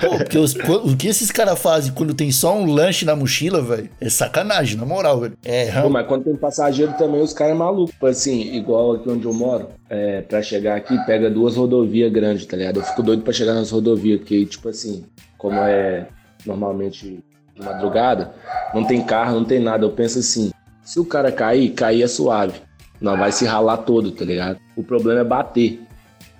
pô, 0.00 0.18
porque 0.18 0.38
os- 0.38 0.54
o 0.54 0.96
que 0.96 1.08
esses 1.08 1.30
caras 1.30 1.58
fazem 1.58 1.92
quando 1.92 2.14
tem 2.14 2.30
só 2.30 2.56
um 2.56 2.72
lanche 2.72 3.04
na 3.04 3.14
mochila, 3.16 3.60
velho, 3.62 3.88
é 4.00 4.08
sacanagem, 4.08 4.76
na 4.76 4.84
moral, 4.86 5.20
velho. 5.20 5.36
É, 5.44 5.80
Pô, 5.82 5.88
mas 5.88 6.06
quando 6.06 6.24
tem 6.24 6.36
passageiro 6.36 6.92
também, 6.94 7.20
os 7.20 7.32
caras 7.32 7.54
é 7.54 7.58
maluco. 7.58 7.92
Tipo 7.92 8.06
assim, 8.06 8.54
igual 8.54 8.92
aqui 8.92 9.08
onde 9.10 9.24
eu 9.24 9.32
moro, 9.34 9.68
é, 9.88 10.22
pra 10.22 10.42
chegar 10.42 10.76
aqui, 10.76 10.96
pega 11.06 11.30
duas 11.30 11.56
rodovias 11.56 12.10
grandes, 12.12 12.46
tá 12.46 12.56
ligado? 12.56 12.80
Eu 12.80 12.84
fico 12.84 13.02
doido 13.02 13.22
pra 13.22 13.32
chegar 13.32 13.54
nas 13.54 13.70
rodovias, 13.70 14.18
porque, 14.20 14.44
tipo 14.46 14.68
assim, 14.68 15.04
como 15.38 15.56
é 15.58 16.06
normalmente 16.46 17.22
de 17.56 17.62
madrugada, 17.64 18.32
não 18.74 18.84
tem 18.84 19.02
carro, 19.02 19.36
não 19.36 19.44
tem 19.44 19.60
nada. 19.60 19.84
Eu 19.84 19.90
penso 19.90 20.18
assim, 20.18 20.50
se 20.82 20.98
o 21.00 21.04
cara 21.04 21.30
cair, 21.32 21.70
cair 21.70 22.02
é 22.02 22.06
suave. 22.08 22.60
Não 23.00 23.16
vai 23.18 23.32
se 23.32 23.44
ralar 23.44 23.78
todo, 23.78 24.10
tá 24.12 24.24
ligado? 24.24 24.58
O 24.76 24.82
problema 24.82 25.20
é 25.20 25.24
bater. 25.24 25.80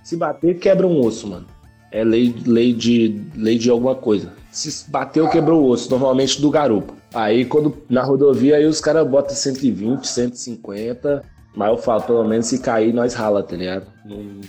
Se 0.05 0.17
bater, 0.17 0.59
quebra 0.61 0.87
um 0.87 1.01
osso, 1.05 1.27
mano. 1.27 1.47
É 1.91 2.05
lei, 2.05 2.33
lei, 2.47 2.73
de, 2.73 3.21
lei 3.35 3.57
de 3.59 3.71
alguma 3.71 3.95
coisa. 3.97 4.33
Se 4.53 4.89
bateu, 4.91 5.29
quebrou 5.29 5.63
o 5.65 5.69
osso, 5.71 5.91
normalmente 5.91 6.41
do 6.41 6.51
garupa. 6.51 6.95
Aí, 7.15 7.45
quando 7.45 7.77
na 7.89 8.03
rodovia, 8.05 8.57
aí 8.57 8.67
os 8.67 8.81
caras 8.81 9.07
botam 9.09 9.35
120, 9.35 10.05
150. 10.07 11.23
Mas 11.57 11.69
eu 11.71 11.77
falo, 11.79 12.03
pelo 12.03 12.25
menos 12.25 12.47
se 12.47 12.59
cair, 12.59 12.93
nós 12.93 13.15
rala, 13.15 13.43
tá 13.43 13.55
ligado? 13.57 13.87
Não, 14.05 14.41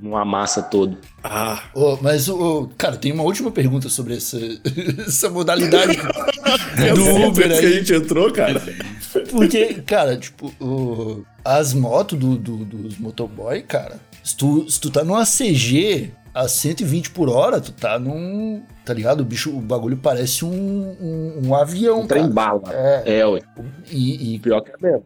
não 0.00 0.16
amassa 0.16 0.62
todo. 0.62 0.96
Ah, 1.24 1.60
Ô, 1.74 1.98
mas, 2.00 2.28
o 2.28 2.68
cara, 2.78 2.96
tem 2.96 3.10
uma 3.12 3.24
última 3.24 3.50
pergunta 3.50 3.88
sobre 3.88 4.16
essa, 4.16 4.38
essa 5.06 5.28
modalidade 5.28 5.98
é 6.78 6.92
do 6.94 7.26
Uber 7.26 7.48
que 7.48 7.54
a 7.54 7.58
aí. 7.68 7.72
gente 7.74 7.92
entrou, 7.94 8.30
cara. 8.32 8.62
Porque, 9.30 9.74
cara, 9.82 10.16
tipo, 10.16 10.52
o- 10.60 11.24
as 11.44 11.74
motos 11.74 12.16
do, 12.18 12.36
do- 12.36 12.64
dos 12.64 12.96
motoboy, 12.98 13.60
cara, 13.62 14.00
se 14.22 14.36
tu, 14.36 14.68
se 14.70 14.80
tu 14.80 14.90
tá 14.90 15.02
numa 15.04 15.24
CG, 15.24 16.10
a 16.34 16.48
120 16.48 17.10
por 17.10 17.28
hora, 17.28 17.60
tu 17.60 17.72
tá 17.72 17.98
num. 17.98 18.62
Tá 18.84 18.92
ligado? 18.92 19.20
O 19.20 19.24
bicho, 19.24 19.56
o 19.56 19.60
bagulho 19.60 19.96
parece 19.96 20.44
um, 20.44 20.50
um, 21.00 21.48
um 21.48 21.54
avião. 21.54 22.00
Um 22.00 22.06
trem 22.06 22.28
bala. 22.28 22.62
É. 22.72 23.18
É, 23.20 23.26
ué. 23.26 23.40
E, 23.90 24.34
e 24.34 24.38
Pior 24.40 24.60
que 24.60 24.70
é 24.70 24.74
mesmo. 24.80 25.04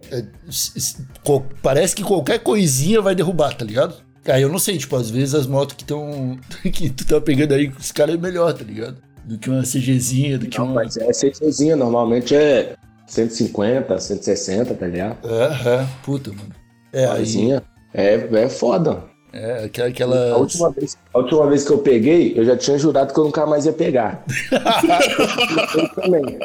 co- 1.24 1.44
parece 1.62 1.94
que 1.94 2.02
qualquer 2.02 2.38
coisinha 2.38 3.02
vai 3.02 3.14
derrubar, 3.14 3.54
tá 3.54 3.64
ligado? 3.64 3.96
Aí 4.26 4.42
eu 4.42 4.48
não 4.48 4.58
sei, 4.58 4.78
tipo, 4.78 4.96
às 4.96 5.10
vezes 5.10 5.34
as 5.34 5.46
motos 5.46 5.76
que 5.76 5.82
estão. 5.82 6.38
que 6.72 6.88
tu 6.90 7.06
tá 7.06 7.20
pegando 7.20 7.52
aí 7.54 7.70
com 7.70 7.78
os 7.78 7.92
caras 7.92 8.14
é 8.14 8.18
melhor, 8.18 8.52
tá 8.54 8.64
ligado? 8.64 8.96
Do 9.24 9.36
que 9.38 9.50
uma 9.50 9.62
CGzinha, 9.62 10.38
do 10.38 10.46
que 10.46 10.58
Não, 10.58 10.66
uma. 10.66 10.74
mas 10.76 10.96
é 10.96 11.12
CCzinha, 11.12 11.74
normalmente 11.76 12.34
é 12.34 12.76
150, 13.06 13.98
160, 13.98 14.74
tá 14.74 14.86
ligado? 14.86 15.18
Aham, 15.28 15.86
puta, 16.04 16.30
mano. 16.30 16.54
É, 16.92 17.04
aí. 17.06 17.60
É, 17.96 18.28
é 18.30 18.48
foda. 18.48 19.04
É, 19.32 19.64
aquela. 19.64 19.88
aquela... 19.88 20.32
A 20.32 20.36
última, 20.36 20.70
vez, 20.70 20.98
a 21.12 21.18
última 21.18 21.46
vez 21.48 21.64
que 21.64 21.72
eu 21.72 21.78
peguei, 21.78 22.34
eu 22.36 22.44
já 22.44 22.56
tinha 22.56 22.78
jurado 22.78 23.12
que 23.12 23.18
eu 23.18 23.24
nunca 23.24 23.46
mais 23.46 23.64
ia 23.64 23.72
pegar. 23.72 24.22
eu 25.74 25.88
também. 25.94 26.38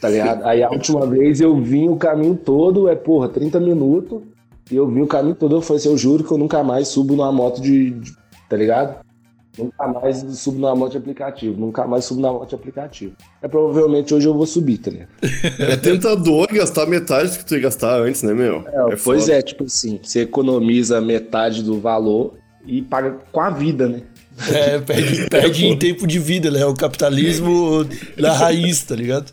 Tá 0.00 0.08
ligado? 0.08 0.44
Aí 0.46 0.62
a 0.62 0.70
última 0.70 1.06
vez 1.06 1.40
eu 1.40 1.60
vim 1.60 1.88
o 1.88 1.96
caminho 1.96 2.36
todo, 2.36 2.88
é 2.88 2.94
porra, 2.94 3.28
30 3.28 3.58
minutos. 3.58 4.22
E 4.70 4.76
eu 4.76 4.88
vim 4.88 5.02
o 5.02 5.06
caminho 5.06 5.34
todo, 5.34 5.56
eu 5.56 5.60
falei 5.60 5.78
assim, 5.80 5.90
eu 5.90 5.98
juro 5.98 6.24
que 6.24 6.32
eu 6.32 6.38
nunca 6.38 6.62
mais 6.62 6.88
subo 6.88 7.14
numa 7.16 7.32
moto 7.32 7.60
de. 7.60 7.90
de- 7.90 8.16
tá 8.48 8.56
ligado? 8.56 9.04
Nunca 9.58 9.86
mais 9.88 10.18
subo 10.38 10.58
numa 10.58 10.74
moto 10.74 10.92
de 10.92 10.98
aplicativo. 10.98 11.58
Nunca 11.58 11.86
mais 11.86 12.04
subo 12.04 12.20
na 12.20 12.30
moto 12.32 12.48
de 12.50 12.54
aplicativo. 12.54 13.12
É 13.42 13.48
provavelmente 13.48 14.12
hoje 14.14 14.26
eu 14.28 14.34
vou 14.34 14.46
subir, 14.46 14.78
tá 14.78 14.90
ligado? 14.90 15.08
É 15.58 15.76
tentador 15.76 16.46
gastar 16.52 16.86
metade 16.86 17.30
do 17.32 17.38
que 17.38 17.46
tu 17.46 17.54
ia 17.54 17.60
gastar 17.60 18.00
antes, 18.00 18.22
né, 18.22 18.34
meu? 18.34 18.64
É, 18.92 18.96
pois 19.02 19.28
é, 19.28 19.40
tipo 19.42 19.64
assim, 19.64 19.98
você 20.02 20.20
economiza 20.20 21.00
metade 21.00 21.62
do 21.62 21.80
valor 21.80 22.34
e 22.66 22.82
paga 22.82 23.16
com 23.32 23.40
a 23.40 23.50
vida, 23.50 23.88
né? 23.88 24.02
É, 24.52 24.78
perde, 24.78 25.26
perde 25.30 25.64
em 25.66 25.78
tempo 25.78 26.06
de 26.06 26.18
vida, 26.18 26.50
né? 26.50 26.64
O 26.66 26.74
capitalismo 26.74 27.86
da 28.18 28.32
raiz, 28.34 28.82
tá 28.82 28.94
ligado? 28.94 29.32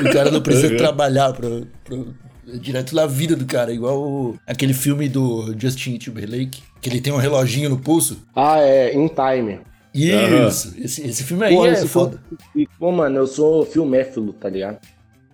O 0.00 0.12
cara 0.12 0.30
não 0.30 0.40
precisa 0.40 0.74
trabalhar 0.76 1.32
pra, 1.34 1.48
pra- 1.84 1.96
é 1.96 2.21
direto 2.44 2.94
na 2.94 3.06
vida 3.06 3.36
do 3.36 3.44
cara, 3.46 3.72
igual 3.72 4.00
o- 4.00 4.38
aquele 4.46 4.74
filme 4.74 5.08
do 5.08 5.54
Justin 5.58 5.98
Timberlake, 5.98 6.62
que 6.80 6.88
ele 6.88 7.00
tem 7.00 7.12
um 7.12 7.16
reloginho 7.16 7.70
no 7.70 7.78
pulso. 7.78 8.18
Ah, 8.34 8.58
é, 8.60 8.94
in 8.94 9.08
time. 9.08 9.60
Isso, 9.94 10.74
esse, 10.78 11.06
esse 11.06 11.22
filme 11.22 11.44
aí 11.44 11.54
Pô, 11.54 11.66
é 11.66 11.72
esse 11.72 11.86
foda. 11.88 12.18
filme- 12.28 12.38
e, 12.56 12.78
Pô, 12.78 12.90
mano, 12.90 13.18
eu 13.18 13.26
sou 13.26 13.64
filméfilo, 13.66 14.32
tá 14.32 14.48
ligado? 14.48 14.78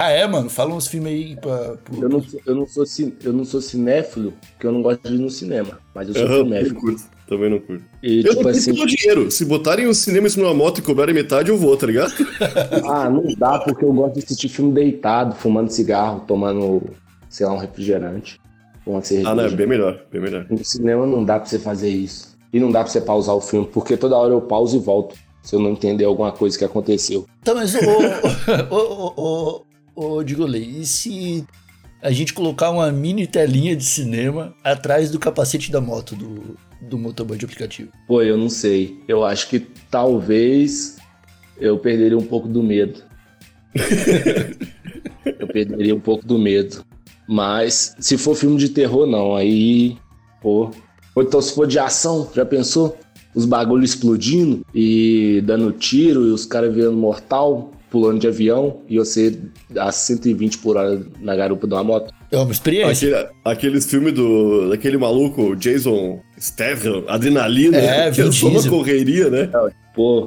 Ah, 0.00 0.11
é, 0.11 0.27
mano? 0.27 0.49
Fala 0.50 0.75
uns 0.75 0.87
filmes 0.87 1.12
aí 1.12 1.37
pra. 1.37 1.77
pro- 1.77 2.03
Eu 2.03 2.09
não, 2.09 2.23
sou- 2.23 2.41
eu, 2.47 2.55
não 2.55 2.67
sou, 2.67 2.85
eu 3.25 3.33
não 3.33 3.45
sou 3.45 3.61
cinéfilo, 3.61 4.33
porque 4.53 4.67
eu 4.67 4.73
não 4.73 4.83
gosto 4.83 5.09
de 5.09 5.15
ir 5.15 5.19
no 5.19 5.31
cinema. 5.31 5.79
Mas 5.95 6.09
eu 6.09 6.15
sou 6.15 6.29
não 6.29 6.37
filméfilo. 6.37 6.97
Também 7.28 7.50
não 7.50 7.58
curto. 7.58 7.85
E, 8.02 8.20
Eu 8.25 8.30
tipo 8.30 8.42
não 8.42 8.50
assim, 8.50 8.73
dinheiro. 8.73 9.30
Se 9.30 9.44
botarem 9.44 9.87
o 9.87 9.94
cinema 9.94 10.26
em 10.26 10.30
cima 10.30 10.47
de 10.47 10.50
uma 10.50 10.56
moto 10.56 10.78
e 10.78 10.82
cobrarem 10.82 11.14
metade, 11.14 11.50
eu 11.50 11.58
vou, 11.58 11.76
tá 11.76 11.87
ligado? 11.87 12.12
ah, 12.88 13.11
não 13.11 13.23
dá 13.37 13.58
porque 13.58 13.85
eu 13.85 13.92
gosto 13.92 14.14
de 14.14 14.25
assistir 14.25 14.49
filme 14.49 14.73
deitado, 14.73 15.35
fumando 15.37 15.70
cigarro, 15.70 16.25
tomando, 16.26 16.82
sei 17.28 17.44
lá, 17.44 17.52
um 17.52 17.58
refrigerante. 17.58 18.40
Uma 18.87 19.02
cerveja. 19.02 19.28
Ah, 19.28 19.35
não, 19.35 19.44
é 19.44 19.50
bem 19.50 19.66
melhor, 19.66 20.02
bem 20.11 20.23
melhor. 20.23 20.47
No 20.49 20.64
cinema 20.64 21.06
não 21.06 21.23
dá 21.23 21.38
pra 21.38 21.47
você 21.47 21.58
fazer 21.58 21.90
isso. 21.90 22.35
E 22.50 22.58
não 22.58 22.70
dá 22.70 22.80
pra 22.80 22.88
você 22.88 23.00
pausar 23.02 23.35
o 23.35 23.40
filme, 23.42 23.68
porque 23.70 23.94
toda 23.94 24.16
hora 24.16 24.32
eu 24.32 24.40
pauso 24.40 24.78
e 24.78 24.80
volto. 24.80 25.14
Se 25.42 25.54
eu 25.54 25.61
não 25.61 25.73
entender 25.73 26.04
alguma 26.04 26.32
coisa 26.32 26.58
que 26.58 26.64
aconteceu. 26.64 27.26
Tá, 27.44 27.54
mas 27.54 27.75
ô, 27.75 27.78
ô, 28.70 28.75
ô, 28.75 29.14
ô, 29.16 29.64
ô, 29.94 30.16
ô, 30.16 30.25
Digolei, 30.25 30.62
e 30.62 30.87
se 30.87 31.44
a 32.02 32.11
gente 32.11 32.32
colocar 32.32 32.70
uma 32.70 32.90
mini 32.90 33.26
telinha 33.26 33.76
de 33.76 33.85
cinema 33.85 34.54
atrás 34.64 35.11
do 35.11 35.18
capacete 35.18 35.70
da 35.70 35.80
moto 35.80 36.16
do, 36.16 36.56
do 36.80 36.99
motoboy 36.99 37.37
de 37.37 37.44
aplicativo? 37.44 37.90
Pô, 38.06 38.23
eu 38.23 38.37
não 38.37 38.49
sei. 38.49 39.00
Eu 39.08 39.25
acho 39.25 39.49
que 39.49 39.61
talvez 39.90 40.99
eu 41.61 41.78
perderia 41.78 42.16
um 42.16 42.26
pouco 42.26 42.49
do 42.49 42.62
medo. 42.62 43.02
eu 45.38 45.49
perderia 45.49 45.94
um 45.94 46.00
pouco 46.00 46.26
do 46.26 46.38
medo. 46.38 46.85
Mas 47.28 47.94
se 47.99 48.16
for 48.16 48.35
filme 48.35 48.56
de 48.56 48.70
terror, 48.70 49.06
não. 49.06 49.35
Aí, 49.35 49.97
pô. 50.40 50.70
Ou 51.14 51.23
então 51.23 51.40
se 51.42 51.54
for 51.54 51.66
de 51.66 51.78
ação, 51.78 52.30
já 52.35 52.44
pensou? 52.44 52.97
Os 53.35 53.44
bagulhos 53.44 53.90
explodindo 53.90 54.64
e 54.75 55.42
dando 55.44 55.73
tiro 55.73 56.26
e 56.26 56.30
os 56.30 56.47
caras 56.47 56.75
virando 56.75 56.97
mortal, 56.97 57.73
pulando 57.90 58.21
de 58.21 58.28
avião 58.28 58.83
e 58.88 58.99
você 58.99 59.38
a 59.76 59.90
120 59.90 60.59
por 60.59 60.76
hora 60.76 61.00
na 61.21 61.35
garupa 61.35 61.66
de 61.66 61.75
uma 61.75 61.85
moto. 61.85 62.12
É 62.30 62.37
uma 62.37 62.52
experiência. 62.52 63.09
Aquele, 63.09 63.33
aqueles 63.45 63.87
filmes 63.87 64.12
do, 64.12 64.68
daquele 64.71 64.99
maluco, 64.99 65.57
Jason 65.57 66.21
Statham, 66.38 67.04
Adrenalina, 67.09 67.78
É, 67.78 68.11
que 68.11 68.21
é 68.21 68.30
só 68.30 68.49
uma 68.49 68.62
correria, 68.68 69.30
né? 69.30 69.50
Pô, 69.95 70.26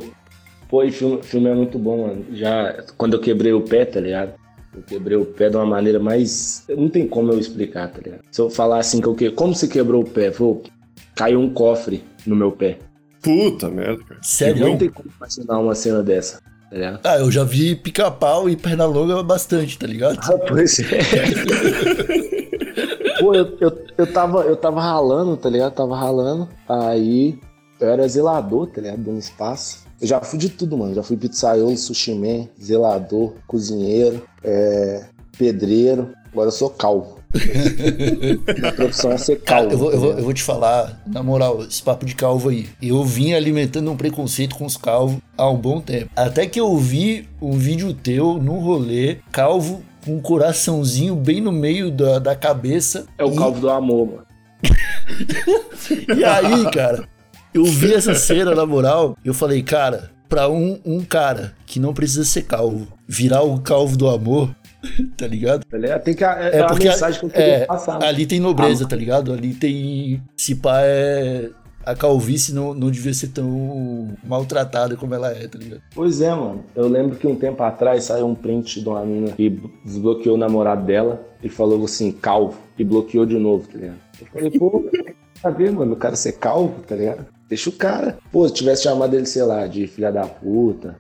pô, 0.67 0.83
e 0.83 0.91
filme, 0.91 1.21
filme 1.23 1.49
é 1.49 1.55
muito 1.55 1.77
bom, 1.77 2.07
mano. 2.07 2.25
Já 2.33 2.83
quando 2.97 3.13
eu 3.13 3.19
quebrei 3.19 3.53
o 3.53 3.61
pé, 3.61 3.85
tá 3.85 3.99
ligado? 3.99 4.33
Eu 4.75 4.81
quebrei 4.83 5.17
o 5.17 5.25
pé 5.25 5.49
de 5.49 5.57
uma 5.57 5.65
maneira 5.65 5.99
mais. 5.99 6.63
Não 6.69 6.89
tem 6.89 7.07
como 7.07 7.31
eu 7.31 7.39
explicar, 7.39 7.89
tá 7.91 7.99
ligado? 8.03 8.21
Se 8.31 8.41
eu 8.41 8.49
falar 8.49 8.79
assim 8.79 9.01
que 9.01 9.07
eu 9.07 9.15
que... 9.15 9.29
Como 9.29 9.53
você 9.53 9.67
quebrou 9.67 10.01
o 10.01 10.09
pé? 10.09 10.31
Pô, 10.31 10.61
caiu 11.15 11.39
um 11.39 11.53
cofre 11.53 12.03
no 12.25 12.35
meu 12.35 12.51
pé. 12.51 12.79
Puta 13.21 13.69
merda, 13.69 14.03
cara. 14.03 14.19
Sério? 14.23 14.65
Não 14.65 14.77
tem 14.77 14.89
como 14.89 15.09
imaginar 15.15 15.59
uma 15.59 15.75
cena 15.75 16.01
dessa, 16.01 16.41
tá 16.71 16.77
ligado? 16.77 16.99
Ah, 17.03 17.17
eu 17.17 17.29
já 17.29 17.43
vi 17.43 17.75
pica-pau 17.75 18.49
e 18.49 18.55
perna 18.55 18.85
longa 18.85 19.21
bastante, 19.21 19.77
tá 19.77 19.85
ligado? 19.85 20.17
Ah, 20.23 20.37
pois 20.47 20.79
é. 20.79 20.85
Pô, 23.19 23.35
eu, 23.35 23.57
eu, 23.59 23.85
eu, 23.97 24.07
tava, 24.11 24.43
eu 24.43 24.55
tava 24.55 24.81
ralando, 24.81 25.35
tá 25.35 25.49
ligado? 25.49 25.73
Tava 25.73 25.97
ralando. 25.97 26.47
Aí 26.67 27.37
eu 27.79 27.89
era 27.89 28.07
zelador, 28.07 28.67
tá 28.67 28.79
ligado? 28.79 28.99
Dando 28.99 29.19
espaço. 29.19 29.85
Eu 29.99 30.07
já 30.07 30.21
fui 30.21 30.39
de 30.39 30.47
tudo, 30.49 30.77
mano. 30.77 30.95
Já 30.95 31.03
fui 31.03 31.17
pizzaiolo, 31.17 31.77
sushi 31.77 32.15
man, 32.15 32.47
zelador, 32.59 33.33
cozinheiro, 33.45 34.23
é, 34.41 35.03
pedreiro. 35.37 36.13
Agora 36.31 36.47
eu 36.47 36.53
sou 36.53 36.69
calvo. 36.69 37.19
Minha 38.59 38.71
profissão 38.73 39.11
é 39.11 39.17
ser 39.17 39.37
Cara, 39.41 39.67
calvo. 39.69 39.73
eu 39.73 39.77
vou, 39.77 39.91
eu, 39.91 39.97
vou, 39.99 40.05
ligado? 40.07 40.19
eu 40.19 40.23
vou 40.25 40.33
te 40.33 40.43
falar, 40.43 41.01
na 41.07 41.23
moral, 41.23 41.63
esse 41.63 41.81
papo 41.81 42.05
de 42.05 42.15
calvo 42.15 42.49
aí. 42.49 42.67
Eu 42.81 43.03
vim 43.03 43.33
alimentando 43.33 43.89
um 43.91 43.97
preconceito 43.97 44.55
com 44.55 44.65
os 44.65 44.77
calvos 44.77 45.19
há 45.37 45.49
um 45.49 45.57
bom 45.57 45.79
tempo. 45.79 46.09
Até 46.15 46.45
que 46.47 46.59
eu 46.59 46.75
vi 46.77 47.27
um 47.41 47.53
vídeo 47.57 47.93
teu 47.93 48.35
no 48.41 48.59
rolê, 48.59 49.17
calvo 49.31 49.83
com 50.03 50.15
um 50.15 50.19
coraçãozinho 50.21 51.15
bem 51.15 51.39
no 51.41 51.51
meio 51.51 51.91
da, 51.91 52.19
da 52.19 52.35
cabeça. 52.35 53.05
É 53.17 53.23
o 53.23 53.33
E- 53.33 53.35
calvo 53.37 53.59
do 53.61 53.69
amor, 53.69 54.07
mano. 54.07 54.25
E 56.17 56.23
aí, 56.23 56.69
cara, 56.71 57.07
eu 57.53 57.65
vi 57.65 57.93
essa 57.93 58.15
cena, 58.15 58.53
na 58.55 58.65
moral, 58.65 59.17
e 59.23 59.27
eu 59.27 59.33
falei, 59.33 59.61
cara, 59.61 60.11
pra 60.29 60.47
um, 60.49 60.79
um 60.85 61.03
cara 61.03 61.53
que 61.65 61.79
não 61.79 61.93
precisa 61.93 62.23
ser 62.23 62.43
calvo, 62.43 62.87
virar 63.07 63.41
o 63.41 63.59
calvo 63.59 63.97
do 63.97 64.07
amor, 64.09 64.55
tá 65.17 65.27
ligado? 65.27 65.65
Ligado? 65.71 66.03
Tem 66.03 66.13
que, 66.13 66.23
é, 66.23 66.49
É 66.53 66.59
é 66.59 66.67
porque 66.67 66.87
mensagem 66.87 67.19
que 67.19 67.25
eu 67.25 67.29
queria 67.29 67.45
é, 67.45 67.65
passar. 67.65 67.93
mano. 67.93 68.05
ali 68.05 68.25
tem 68.25 68.39
nobreza, 68.39 68.87
tá 68.87 68.95
ligado? 68.95 69.33
Ali 69.33 69.53
tem. 69.53 70.21
Se 70.35 70.55
pá, 70.55 70.81
é. 70.81 71.49
A 71.83 71.95
calvície 71.95 72.53
não, 72.53 72.75
não 72.75 72.91
devia 72.91 73.11
ser 73.11 73.29
tão 73.29 74.15
maltratada 74.23 74.95
como 74.95 75.15
ela 75.15 75.31
é, 75.31 75.47
tá 75.47 75.57
ligado? 75.57 75.81
Pois 75.95 76.21
é, 76.21 76.29
mano. 76.29 76.63
Eu 76.75 76.87
lembro 76.87 77.17
que 77.17 77.25
um 77.25 77.35
tempo 77.35 77.63
atrás 77.63 78.03
saiu 78.03 78.27
um 78.27 78.35
print 78.35 78.81
de 78.81 78.87
uma 78.87 79.03
menina 79.03 79.31
que 79.31 79.59
desbloqueou 79.83 80.35
o 80.35 80.37
namorado 80.37 80.85
dela 80.85 81.25
e 81.41 81.49
falou 81.49 81.83
assim, 81.83 82.11
calvo, 82.11 82.55
e 82.77 82.83
bloqueou 82.83 83.25
de 83.25 83.35
novo, 83.39 83.67
tá 83.67 83.79
ligado? 83.79 83.97
Eu 84.21 84.27
falei, 84.27 84.51
pô, 84.51 84.85
tá 85.41 85.49
ver, 85.49 85.71
mano, 85.71 85.93
o 85.93 85.95
cara 85.95 86.15
ser 86.15 86.33
calvo, 86.33 86.83
tá 86.83 86.95
ligado? 86.95 87.25
Deixa 87.49 87.71
o 87.71 87.73
cara. 87.73 88.19
Pô, 88.31 88.47
se 88.47 88.53
tivesse 88.53 88.83
chamado 88.83 89.15
ele, 89.15 89.25
sei 89.25 89.41
lá, 89.41 89.65
de 89.65 89.87
filha 89.87 90.11
da 90.11 90.27
puta, 90.27 90.95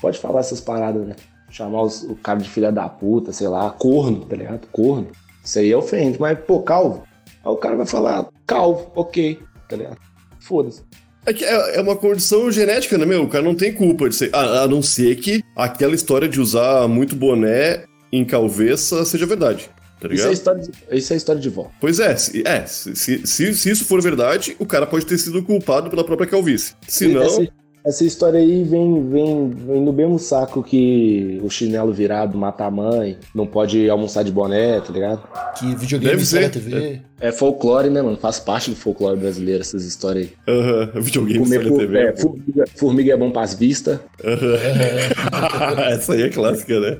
pode 0.00 0.18
falar 0.18 0.40
essas 0.40 0.62
paradas, 0.62 1.06
né? 1.06 1.14
Chamar 1.52 1.82
os- 1.82 2.02
o 2.02 2.14
cara 2.16 2.38
de 2.40 2.48
filha 2.48 2.72
da 2.72 2.88
puta, 2.88 3.32
sei 3.32 3.46
lá, 3.46 3.70
corno, 3.70 4.24
tá 4.24 4.34
ligado? 4.34 4.66
Corno. 4.72 5.08
Isso 5.44 5.58
aí 5.58 5.72
ofende, 5.74 6.18
mas, 6.20 6.38
pô, 6.40 6.60
calvo. 6.62 7.04
Aí 7.44 7.50
o 7.52 7.56
cara 7.56 7.76
vai 7.76 7.86
falar, 7.86 8.26
calvo, 8.46 8.90
ok, 8.96 9.38
tá 9.68 9.76
ligado? 9.76 9.98
Foda-se. 10.40 10.82
É 11.26 11.30
é, 11.44 11.76
é 11.76 11.80
uma 11.82 11.94
condição 11.94 12.50
genética, 12.50 12.96
né, 12.98 13.04
meu? 13.04 13.22
O 13.24 13.28
cara 13.28 13.44
não 13.44 13.54
tem 13.54 13.72
culpa 13.72 14.08
de 14.08 14.16
ser. 14.16 14.34
A, 14.34 14.62
a 14.62 14.68
não 14.68 14.82
ser 14.82 15.14
que 15.16 15.42
aquela 15.54 15.94
história 15.94 16.28
de 16.28 16.40
usar 16.40 16.88
muito 16.88 17.14
boné 17.14 17.84
em 18.10 18.24
calveça 18.24 19.04
seja 19.04 19.26
verdade. 19.26 19.70
Tá 20.00 20.08
Isso 20.12 20.26
é, 20.26 20.32
história 20.32 20.60
de, 20.62 20.70
isso 20.98 21.12
é 21.12 21.16
história 21.16 21.40
de 21.40 21.48
vó. 21.48 21.70
Pois 21.80 22.00
é, 22.00 22.16
se, 22.16 22.42
é 22.44 22.66
se, 22.66 22.96
se, 22.96 23.24
se- 23.26 23.54
se 23.54 23.70
isso 23.70 23.84
for 23.84 24.02
verdade, 24.02 24.56
o 24.58 24.66
cara 24.66 24.84
pode 24.84 25.06
ter 25.06 25.16
sido 25.16 25.40
culpado 25.44 25.88
pela 25.90 26.02
própria 26.02 26.26
calvície. 26.26 26.74
Se 26.88 27.06
não. 27.06 27.22
Essa, 27.22 27.46
essa 27.84 28.04
história 28.04 28.38
aí 28.38 28.62
vem, 28.62 29.08
vem, 29.08 29.48
vem 29.50 29.80
no 29.82 29.92
mesmo 29.92 30.18
saco 30.18 30.62
que 30.62 31.40
o 31.42 31.50
chinelo 31.50 31.92
virado 31.92 32.38
mata 32.38 32.64
a 32.64 32.70
mãe, 32.70 33.16
não 33.34 33.46
pode 33.46 33.90
almoçar 33.90 34.22
de 34.22 34.30
boné, 34.30 34.80
tá 34.80 34.92
ligado? 34.92 35.22
Que 35.58 35.74
videogame 35.74 36.12
Deve 36.14 36.24
ser. 36.24 36.50
TV. 36.50 37.00
É 37.20 37.32
folclore, 37.32 37.90
né, 37.90 38.00
mano? 38.02 38.16
Faz 38.16 38.38
parte 38.38 38.70
do 38.70 38.76
folclore 38.76 39.18
brasileiro 39.18 39.60
essas 39.62 39.84
histórias 39.84 40.28
aí. 40.46 40.54
Aham, 40.54 40.90
videogame 41.02 41.38
Comer 41.40 41.56
sai 41.60 41.64
na 41.64 41.70
for- 41.70 41.78
TV. 41.78 41.98
é, 41.98 42.16
formiga, 42.16 42.64
formiga 42.76 43.12
é 43.12 43.16
bom 43.16 43.30
pras 43.30 43.54
vistas. 43.54 43.98
Essa 45.90 46.14
aí 46.14 46.22
é 46.22 46.28
clássica, 46.28 46.78
né? 46.80 46.98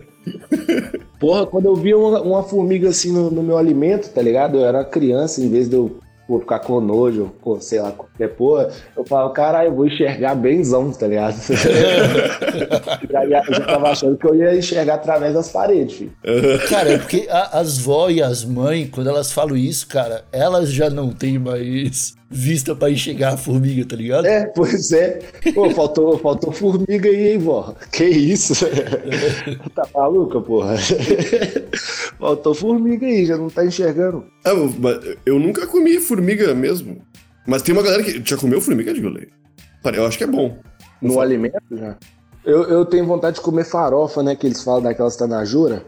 Porra, 1.19 1.47
quando 1.47 1.67
eu 1.67 1.77
via 1.77 1.97
uma, 1.97 2.21
uma 2.21 2.43
formiga 2.43 2.89
assim 2.89 3.13
no, 3.13 3.31
no 3.31 3.43
meu 3.43 3.57
alimento, 3.59 4.09
tá 4.11 4.23
ligado? 4.23 4.59
Eu 4.59 4.65
era 4.65 4.85
criança, 4.85 5.41
em 5.41 5.49
vez 5.49 5.69
de 5.69 5.77
eu 5.77 5.97
pô, 6.27 6.41
ficar 6.41 6.61
com 6.61 6.81
nojo, 6.81 7.33
pô, 7.43 7.61
sei 7.61 7.81
lá, 7.81 7.93
É, 8.19 8.27
porra, 8.29 8.69
eu 8.97 9.05
falo, 9.05 9.31
caralho, 9.31 9.69
eu 9.71 9.75
vou 9.75 9.87
enxergar 9.87 10.35
benzão, 10.35 10.91
tá 10.93 11.07
ligado? 11.07 11.35
já, 13.11 13.27
já, 13.29 13.43
já 13.43 13.61
tava 13.67 13.91
achando 13.91 14.17
que 14.17 14.27
eu 14.27 14.35
ia 14.35 14.57
enxergar 14.57 14.95
através 14.95 15.35
das 15.35 15.51
paredes, 15.51 15.97
filho. 15.97 16.13
Cara, 16.69 16.93
é 16.93 16.99
porque 16.99 17.27
a- 17.31 17.59
as 17.61 17.79
vó 17.79 18.09
e 18.11 18.23
as 18.23 18.45
mães, 18.45 18.89
quando 18.91 19.09
elas 19.09 19.33
falam 19.33 19.57
isso, 19.57 19.87
cara, 19.87 20.25
elas 20.33 20.73
já 20.73 20.89
não 20.91 21.11
têm 21.11 21.39
mais 21.39 22.15
vista 22.33 22.75
pra 22.75 22.91
enxergar 22.91 23.35
a 23.35 23.37
formiga, 23.37 23.85
tá 23.85 23.95
ligado? 23.95 24.27
É, 24.27 24.47
pois 24.47 24.91
é. 24.93 25.21
Pô, 25.55 25.71
faltou, 25.71 26.19
faltou 26.19 26.53
formiga 26.53 27.09
aí, 27.09 27.33
hein, 27.33 27.39
vó? 27.39 27.75
Que 27.93 28.05
isso? 28.05 28.55
tá 29.75 29.87
maluca, 29.95 30.41
porra? 30.41 30.77
faltou 32.19 32.55
formiga 32.55 33.07
aí, 33.07 33.27
já 33.27 33.37
não 33.37 33.49
tá 33.49 33.65
enxergando. 33.65 34.25
Ah, 34.45 34.55
mas 34.79 35.17
eu 35.27 35.39
nunca 35.39 35.67
comi 35.67 36.01
formiga 36.01 36.55
mesmo. 36.55 37.03
Mas 37.47 37.63
tem 37.63 37.75
uma 37.75 37.83
galera 37.83 38.03
que 38.03 38.23
já 38.25 38.37
comeu 38.37 38.61
formiga 38.61 38.95
de 38.95 39.01
goleiro. 39.01 39.31
Eu 39.93 40.07
acho 40.07 40.17
que 40.17 40.25
é 40.25 40.29
bom. 40.29 40.57
No 41.01 41.21
alimento 41.21 41.61
já. 41.73 41.97
Eu, 42.45 42.65
eu 42.65 42.85
tenho 42.85 43.07
vontade 43.07 43.37
de 43.37 43.43
comer 43.43 43.65
farofa, 43.65 44.23
né? 44.23 44.35
Que 44.35 44.47
eles 44.47 44.63
falam 44.63 44.83
daquelas 44.83 45.17
tanajura. 45.17 45.85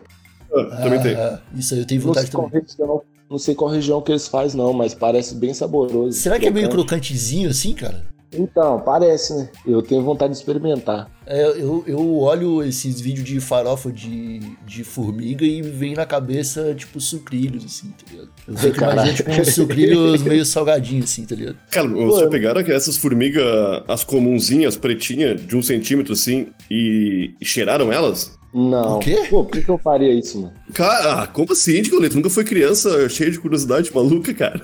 Ah, 0.53 0.83
também 0.83 1.01
tem. 1.03 1.15
Ah, 1.15 1.41
isso 1.55 1.75
aí 1.75 1.81
eu 1.81 1.87
tenho 1.87 2.01
vontade 2.01 2.31
qual 2.31 2.49
também. 2.49 2.65
não 2.79 3.03
sei 3.39 3.55
qual 3.55 3.71
região 3.71 4.01
que 4.01 4.13
eles 4.13 4.29
fazem, 4.29 4.61
não, 4.61 4.73
mas 4.73 4.95
parece 4.95 5.35
bem 5.35 5.55
saboroso. 5.55 6.13
Será 6.13 6.39
que 6.39 6.47
é 6.47 6.51
meio 6.51 6.69
Crocante. 6.69 6.89
crocantezinho 6.89 7.51
assim, 7.51 7.73
cara? 7.73 8.05
Então, 8.33 8.81
parece, 8.81 9.35
né? 9.35 9.49
Eu 9.67 9.81
tenho 9.81 10.03
vontade 10.03 10.33
de 10.33 10.39
experimentar. 10.39 11.09
É, 11.27 11.43
eu, 11.43 11.85
eu 11.87 12.19
olho 12.19 12.63
esses 12.63 13.01
vídeos 13.01 13.27
de 13.27 13.41
farofa 13.41 13.91
de, 13.91 14.41
de 14.67 14.85
formiga 14.85 15.45
e 15.45 15.63
vem 15.63 15.95
na 15.95 16.05
cabeça, 16.05 16.75
tipo, 16.75 17.01
sucrilhos, 17.01 17.65
assim, 17.65 17.89
tá 17.89 18.11
ligado? 18.11 18.29
Eu 18.47 18.57
fico 18.57 18.75
Caralho. 18.75 18.99
imaginando, 18.99 19.17
tipo, 19.17 19.31
uns 19.31 19.55
sucrilhos 19.55 20.23
meio 20.25 20.45
salgadinhos, 20.45 21.05
assim, 21.11 21.25
tá 21.25 21.35
ligado? 21.35 21.57
Cara, 21.71 21.89
vocês 21.89 22.21
já 22.21 22.29
pegaram 22.29 22.61
essas 22.61 22.97
formigas, 22.97 23.45
as 23.89 24.05
comunzinhas, 24.05 24.77
pretinhas, 24.77 25.45
de 25.45 25.57
um 25.57 25.63
centímetro 25.63 26.13
assim, 26.13 26.49
e, 26.71 27.35
e 27.41 27.45
cheiraram 27.45 27.93
elas? 27.93 28.39
Não. 28.55 28.99
O 28.99 28.99
quê? 29.01 29.27
Pô, 29.29 29.43
por 29.45 29.51
que, 29.51 29.65
que 29.65 29.69
eu 29.69 29.79
faria 29.79 30.13
isso, 30.13 30.41
mano? 30.41 30.53
Cara, 30.73 31.23
ah, 31.23 31.27
como 31.27 31.53
assim, 31.53 31.81
Nicoleta? 31.83 32.11
Tu 32.11 32.17
nunca 32.17 32.31
foi 32.31 32.45
criança 32.45 33.09
cheia 33.09 33.29
de 33.29 33.41
curiosidade 33.41 33.93
maluca, 33.93 34.33
cara? 34.33 34.61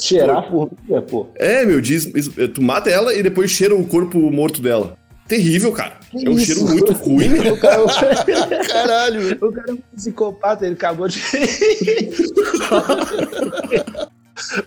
Cheirar 0.00 0.50
formiga, 0.50 1.02
pô. 1.02 1.26
É, 1.34 1.62
meu, 1.66 1.78
diz, 1.78 2.10
tu 2.54 2.62
mata 2.62 2.88
ela 2.88 3.12
e 3.14 3.22
depois 3.22 3.50
cheira 3.50 3.76
o 3.76 3.84
corpo 3.84 4.18
morto 4.30 4.62
dela. 4.62 4.96
Terrível, 5.28 5.70
cara. 5.72 5.98
Que 6.10 6.26
é 6.26 6.30
um 6.30 6.32
isso? 6.38 6.46
cheiro 6.46 6.64
muito 6.68 6.92
ruim. 6.94 7.28
O 7.52 7.56
cara, 7.58 7.84
Caralho! 8.66 9.38
o 9.46 9.52
cara 9.52 9.70
é 9.70 9.72
um 9.72 9.78
psicopata, 9.94 10.64
ele 10.64 10.74
acabou 10.74 11.06
de. 11.06 11.20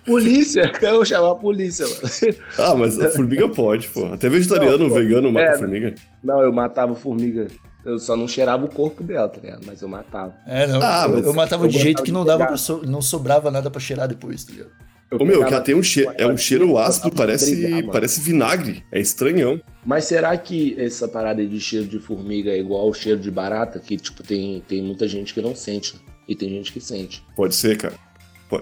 polícia, 0.06 0.72
eu 0.82 0.92
vou 0.96 1.06
chamar 1.06 1.32
a 1.32 1.36
polícia, 1.36 1.86
mano. 1.88 2.36
Ah, 2.58 2.76
mas 2.76 3.00
a 3.00 3.10
formiga 3.10 3.48
pode, 3.50 3.88
pô. 3.90 4.06
Até 4.08 4.30
vegetariano, 4.30 4.78
Não, 4.80 4.90
pô. 4.90 4.96
vegano 4.96 5.32
mata 5.32 5.46
É, 5.46 5.58
formiga. 5.58 5.96
Não, 6.24 6.42
eu 6.42 6.52
matava 6.52 6.94
formiga. 6.96 7.48
Eu 7.84 7.98
só 7.98 8.16
não 8.16 8.28
cheirava 8.28 8.66
o 8.66 8.70
corpo 8.70 9.02
dela, 9.04 9.28
tá 9.28 9.40
ligado? 9.42 9.62
Mas 9.66 9.82
eu 9.82 9.88
matava. 9.88 10.36
É, 10.46 10.68
não. 10.68 10.80
Ah, 10.84 11.08
eu, 11.10 11.20
eu 11.20 11.34
matava 11.34 11.66
eu 11.66 11.70
de 11.70 11.80
jeito 11.80 12.04
que 12.04 12.12
não 12.12 12.24
dava 12.24 12.56
so- 12.56 12.84
não 12.86 13.02
sobrava 13.02 13.50
nada 13.50 13.72
pra 13.72 13.80
cheirar 13.82 14.08
depois, 14.08 14.44
tá 14.44 14.52
ligado? 14.54 14.70
Ô 15.12 15.26
meu, 15.26 15.40
que 15.46 15.54
ela 15.54 15.62
tem 15.62 15.76
um 15.76 15.84
cheiro, 15.84 16.12
é 16.18 16.26
um 16.26 16.38
cheiro 16.38 16.78
ácido, 16.78 17.12
parece, 17.12 17.84
parece 17.92 18.22
vinagre. 18.22 18.84
É 18.92 19.00
estranhão. 19.00 19.60
Mas 19.86 20.06
será 20.06 20.36
que 20.38 20.76
essa 20.80 21.08
parada 21.08 21.46
de 21.46 21.60
cheiro 21.60 21.86
de 21.86 22.00
formiga 22.00 22.50
é 22.52 22.60
igual 22.60 22.82
ao 22.84 22.94
cheiro 22.94 23.20
de 23.20 23.30
barata? 23.30 23.80
Que, 23.80 23.98
tipo, 23.98 24.24
tem, 24.24 24.64
tem 24.68 24.82
muita 24.82 25.08
gente 25.08 25.34
que 25.34 25.42
não 25.42 25.54
sente. 25.56 25.96
né? 25.96 26.00
E 26.30 26.36
tem 26.36 26.50
gente 26.50 26.72
que 26.72 26.80
sente. 26.80 27.22
Pode 27.36 27.54
ser, 27.56 27.78
cara. 27.78 27.94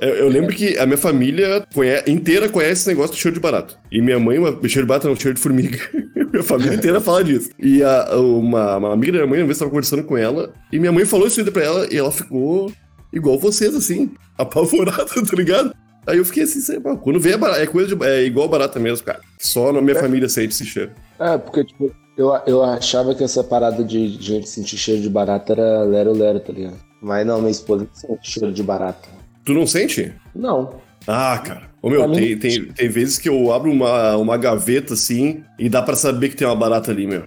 Eu, 0.02 0.10
eu 0.10 0.30
lembro 0.30 0.56
que 0.56 0.78
a 0.78 0.86
minha 0.86 0.98
família 0.98 1.66
conhe- 1.74 2.04
inteira 2.08 2.48
conhece 2.48 2.74
esse 2.82 2.88
negócio 2.90 3.12
do 3.16 3.18
cheiro 3.20 3.34
de 3.36 3.42
barato. 3.42 3.78
E 3.92 4.02
minha 4.02 4.20
mãe, 4.20 4.38
uma, 4.38 4.52
cheiro 4.68 4.86
de 4.86 4.88
barato 4.88 5.08
não, 5.08 5.16
cheiro 5.16 5.36
de 5.36 5.42
formiga. 5.42 5.80
minha 6.32 6.44
família 6.44 6.76
inteira 6.76 7.02
fala 7.02 7.24
disso. 7.24 7.50
E 7.60 7.84
a- 7.84 8.16
uma, 8.16 8.78
uma 8.78 8.94
amiga 8.94 9.12
da 9.14 9.18
minha 9.20 9.28
mãe, 9.28 9.40
uma 9.40 9.46
vez, 9.48 9.58
tava 9.58 9.70
conversando 9.72 10.04
com 10.04 10.16
ela, 10.18 10.54
e 10.72 10.80
minha 10.80 10.92
mãe 10.92 11.06
falou 11.06 11.28
isso 11.28 11.40
ainda 11.40 11.52
pra 11.52 11.64
ela, 11.64 11.88
e 11.92 11.98
ela 11.98 12.12
ficou 12.12 12.72
igual 13.12 13.40
vocês, 13.40 13.74
assim, 13.76 14.12
apavorada, 14.38 15.06
tá 15.06 15.36
ligado? 15.36 15.74
Aí 16.08 16.18
eu 16.18 16.26
fiquei 16.26 16.44
assim, 16.44 16.60
sei 16.62 16.80
lá, 16.84 16.96
quando 16.96 17.20
vem 17.20 17.34
é, 17.34 17.38
barata, 17.38 17.62
é 17.62 17.68
coisa 17.68 17.96
de, 17.96 18.06
é 18.06 18.24
igual 18.24 18.48
barata 18.48 18.80
mesmo, 18.80 19.06
cara. 19.06 19.20
Só 19.40 19.72
na 19.72 19.82
minha 19.82 19.96
família 19.96 20.28
sente 20.28 20.54
esse 20.54 20.66
cheiro. 20.66 20.92
É, 21.20 21.38
porque, 21.38 21.64
tipo, 21.66 21.92
eu, 22.18 22.34
eu 22.48 22.64
achava 22.64 23.14
que 23.14 23.24
essa 23.24 23.44
parada 23.44 23.84
de 23.84 24.08
gente 24.22 24.50
sentir 24.50 24.78
cheiro 24.78 25.02
de 25.02 25.10
barata 25.10 25.54
era 25.54 25.84
lero-lero, 25.84 26.40
tá 26.40 26.52
ligado? 26.52 26.78
Mas 27.02 27.26
não, 27.26 27.40
minha 27.40 27.52
esposa 27.52 27.88
sente 27.94 28.32
cheiro 28.32 28.52
de 28.52 28.64
barata. 28.64 29.08
Tu 29.46 29.54
não 29.54 29.66
sente? 29.68 30.14
Não. 30.36 30.76
Ah, 31.08 31.38
cara. 31.38 31.70
Ô 31.82 31.90
meu, 31.90 32.12
tem, 32.12 32.38
tem, 32.38 32.66
tem 32.66 32.90
vezes 32.90 33.18
que 33.18 33.30
eu 33.30 33.54
abro 33.54 33.72
uma, 33.72 34.18
uma 34.18 34.38
gaveta 34.38 34.94
assim 34.96 35.44
e 35.58 35.70
dá 35.70 35.82
pra 35.82 35.96
saber 35.96 36.30
que 36.30 36.36
tem 36.36 36.46
uma 36.48 36.56
barata 36.56 36.92
ali, 36.92 37.08
meu. 37.08 37.24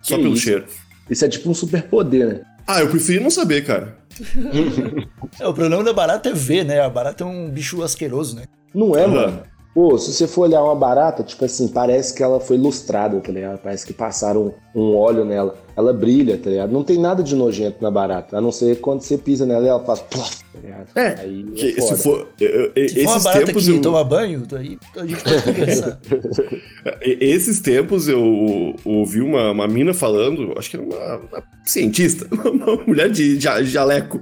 Só 0.00 0.16
Que 0.16 0.22
pelo 0.22 0.34
isso? 0.34 0.42
cheiro. 0.44 0.64
Isso 1.10 1.24
é 1.24 1.28
tipo 1.28 1.50
um 1.50 1.54
superpoder, 1.54 2.26
né? 2.26 2.40
Ah, 2.72 2.80
eu 2.80 2.88
preferi 2.88 3.20
não 3.20 3.30
saber, 3.30 3.64
cara. 3.64 3.98
É, 5.40 5.46
o 5.46 5.54
problema 5.54 5.82
da 5.82 5.94
barata 5.94 6.28
é 6.28 6.32
ver, 6.34 6.62
né? 6.62 6.78
A 6.82 6.90
barata 6.90 7.24
é 7.24 7.26
um 7.26 7.48
bicho 7.48 7.82
asqueroso, 7.82 8.36
né? 8.36 8.44
Não 8.74 8.94
é, 8.94 9.06
mano? 9.06 9.42
Pô, 9.74 9.96
se 9.96 10.12
você 10.12 10.26
for 10.28 10.42
olhar 10.42 10.62
uma 10.62 10.74
barata, 10.76 11.22
tipo 11.22 11.42
assim, 11.46 11.66
parece 11.66 12.12
que 12.14 12.22
ela 12.22 12.38
foi 12.38 12.58
lustrada, 12.58 13.18
tá 13.20 13.32
ligado? 13.32 13.58
Parece 13.58 13.86
que 13.86 13.94
passaram 13.94 14.54
um 14.74 14.94
óleo 14.94 15.24
nela. 15.24 15.56
Ela 15.74 15.94
brilha, 15.94 16.36
tá 16.36 16.50
ligado? 16.50 16.70
Não 16.70 16.84
tem 16.84 16.98
nada 16.98 17.22
de 17.22 17.34
nojento 17.34 17.78
na 17.82 17.90
barata, 17.90 18.36
a 18.36 18.40
não 18.40 18.52
ser 18.52 18.80
quando 18.82 19.00
você 19.00 19.16
pisa 19.16 19.46
nela 19.46 19.64
e 19.64 19.68
ela 19.68 19.82
faz 19.82 20.00
plof, 20.00 20.40
tá 20.52 20.60
ligado? 20.60 20.86
É, 20.94 21.20
Aí 21.22 21.42
Que, 21.54 21.78
é 21.78 21.80
se 21.80 21.96
for. 21.96 22.28
eu- 22.38 22.70
eu- 22.76 22.88
Se 22.88 22.96
for 22.96 23.00
uma 23.08 23.10
esses 23.12 23.24
barata 23.24 23.46
tempos 23.46 23.64
que 23.64 23.70
eu, 23.70 23.80
toma 23.80 24.04
banho, 24.04 24.42
aí 24.52 24.78
a 24.94 25.06
gente 25.06 25.22
pode 25.24 25.42
conversar. 25.44 26.00
Esses 27.00 27.60
tempos 27.60 28.08
eu 28.08 28.74
ouvi 28.84 29.20
uma, 29.22 29.52
uma 29.52 29.66
mina 29.68 29.94
falando, 29.94 30.52
acho 30.58 30.68
que 30.70 30.76
era 30.76 30.84
uma, 30.84 31.16
uma 31.16 31.42
cientista, 31.64 32.26
uma 32.44 32.76
mulher 32.86 33.10
de, 33.10 33.38
jaleco. 33.40 34.20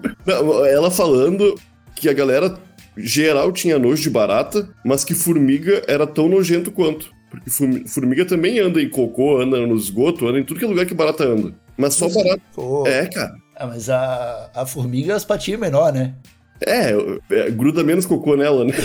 Ela 0.68 0.90
falando 0.92 1.54
que 1.96 2.08
a 2.08 2.12
galera 2.12 2.56
geral 3.02 3.52
tinha 3.52 3.78
nojo 3.78 4.02
de 4.02 4.10
barata, 4.10 4.68
mas 4.84 5.04
que 5.04 5.14
formiga 5.14 5.82
era 5.88 6.06
tão 6.06 6.28
nojento 6.28 6.70
quanto. 6.70 7.12
Porque 7.30 7.48
formi- 7.50 7.86
formiga 7.86 8.24
também 8.24 8.58
anda 8.58 8.82
em 8.82 8.88
cocô, 8.88 9.38
anda 9.40 9.64
no 9.66 9.76
esgoto, 9.76 10.26
anda 10.26 10.38
em 10.40 10.44
tudo 10.44 10.58
que 10.58 10.64
é 10.66 10.68
lugar 10.68 10.84
que 10.86 10.94
barata 10.94 11.24
anda. 11.24 11.54
Mas 11.76 11.94
só 11.94 12.08
barata. 12.08 12.42
Pô. 12.54 12.86
É, 12.86 13.06
cara. 13.06 13.34
Ah, 13.56 13.66
mas 13.66 13.88
a, 13.90 14.50
a 14.54 14.66
formiga, 14.66 15.14
as 15.14 15.24
patinhas 15.24 15.60
é 15.60 15.64
menor, 15.64 15.92
né? 15.92 16.14
É, 16.66 16.90
é, 17.30 17.50
gruda 17.50 17.82
menos 17.84 18.04
cocô 18.04 18.36
nela, 18.36 18.64
né? 18.64 18.72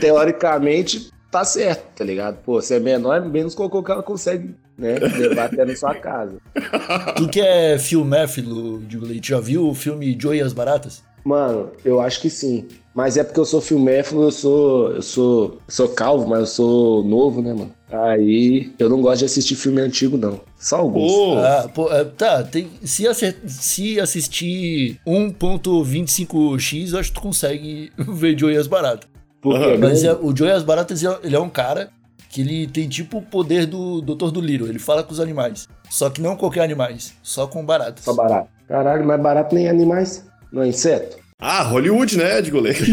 Teoricamente, 0.00 1.10
tá 1.30 1.44
certo, 1.44 1.84
tá 1.96 2.04
ligado? 2.04 2.36
Pô, 2.44 2.60
se 2.60 2.74
é 2.74 2.80
menor, 2.80 3.14
é 3.16 3.20
menos 3.20 3.54
cocô 3.54 3.82
que 3.82 3.90
ela 3.90 4.02
consegue, 4.02 4.54
né? 4.78 4.98
Levar 4.98 5.46
até 5.46 5.64
na 5.64 5.74
sua 5.76 5.94
casa. 5.94 6.36
Tu 7.16 7.28
que 7.28 7.40
é 7.40 7.78
filméfilo, 7.78 8.80
Digo 8.86 9.06
Leite, 9.06 9.30
já 9.30 9.40
viu 9.40 9.68
o 9.68 9.74
filme 9.74 10.16
Joey 10.20 10.38
e 10.38 10.42
as 10.42 10.52
Baratas? 10.52 11.02
Mano, 11.24 11.70
eu 11.84 12.00
acho 12.00 12.20
que 12.20 12.30
sim. 12.30 12.66
Mas 12.94 13.16
é 13.16 13.24
porque 13.24 13.40
eu 13.40 13.44
sou 13.44 13.60
filméfilo, 13.60 14.22
eu 14.22 14.30
sou. 14.30 14.92
Eu 14.92 15.02
sou. 15.02 15.44
eu 15.54 15.60
sou 15.68 15.88
calvo, 15.88 16.26
mas 16.28 16.38
eu 16.40 16.46
sou 16.46 17.04
novo, 17.04 17.42
né, 17.42 17.52
mano? 17.52 17.72
Aí 17.90 18.72
eu 18.78 18.88
não 18.88 19.02
gosto 19.02 19.18
de 19.20 19.24
assistir 19.26 19.54
filme 19.56 19.80
antigo, 19.80 20.16
não. 20.16 20.40
Só 20.56 20.76
alguns. 20.76 21.12
Ah, 21.38 21.68
pô, 21.74 21.92
é, 21.92 22.04
tá, 22.04 22.42
tem, 22.44 22.68
se, 22.84 23.06
acer- 23.08 23.36
se 23.46 23.98
assistir 24.00 24.98
1.25x, 25.06 26.92
eu 26.92 26.98
acho 26.98 27.08
que 27.10 27.14
tu 27.16 27.20
consegue 27.22 27.92
ver 27.98 28.38
Joey 28.38 28.54
e 28.54 28.58
as 28.58 28.66
Baratas. 28.66 29.08
Porque 29.40 29.64
é 29.64 29.76
Mas 29.76 30.02
é, 30.04 30.12
o 30.14 30.34
Joey 30.34 30.50
e 30.52 30.54
as 30.54 30.62
Baratas, 30.62 31.02
é- 31.04 31.18
ele 31.22 31.36
é 31.36 31.40
um 31.40 31.48
cara 31.50 31.90
que 32.30 32.40
ele 32.40 32.66
tem 32.66 32.88
tipo 32.88 33.18
o 33.18 33.22
poder 33.22 33.66
do 33.66 34.00
Dr. 34.00 34.30
do 34.30 34.40
Little, 34.40 34.68
ele 34.68 34.78
fala 34.78 35.02
com 35.02 35.12
os 35.12 35.20
animais. 35.20 35.66
Só 35.90 36.10
que 36.10 36.20
não 36.20 36.36
qualquer 36.36 36.62
animais, 36.62 37.14
só 37.22 37.46
com 37.46 37.64
baratas. 37.64 38.04
Só 38.04 38.12
barato. 38.14 38.48
Caralho, 38.68 39.04
mais 39.06 39.20
barato 39.22 39.54
nem 39.54 39.68
animais. 39.68 40.24
Não 40.52 40.62
é 40.62 40.68
inseto? 40.68 41.16
Ah, 41.38 41.62
Hollywood, 41.62 42.16
né, 42.16 42.40
de 42.40 42.50
goleiro? 42.50 42.78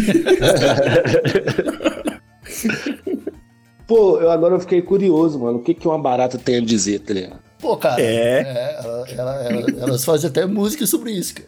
Pô, 3.88 4.18
eu 4.20 4.32
agora 4.32 4.56
eu 4.56 4.60
fiquei 4.60 4.82
curioso, 4.82 5.40
mano. 5.40 5.58
O 5.60 5.62
que, 5.62 5.74
que 5.74 5.88
uma 5.88 6.00
barata 6.00 6.38
tem 6.38 6.58
a 6.58 6.62
dizer, 6.62 7.00
tá 7.00 7.14
ligado? 7.14 7.40
Pô, 7.60 7.78
cara, 7.78 8.02
É. 8.02 8.40
é, 8.42 8.80
ela- 8.84 9.06
ela- 9.10 9.44
ela- 9.44 9.66
elas 9.84 10.04
fazem 10.06 10.30
até 10.30 10.46
música 10.46 10.86
sobre 10.86 11.12
isso, 11.12 11.36
cara. 11.36 11.48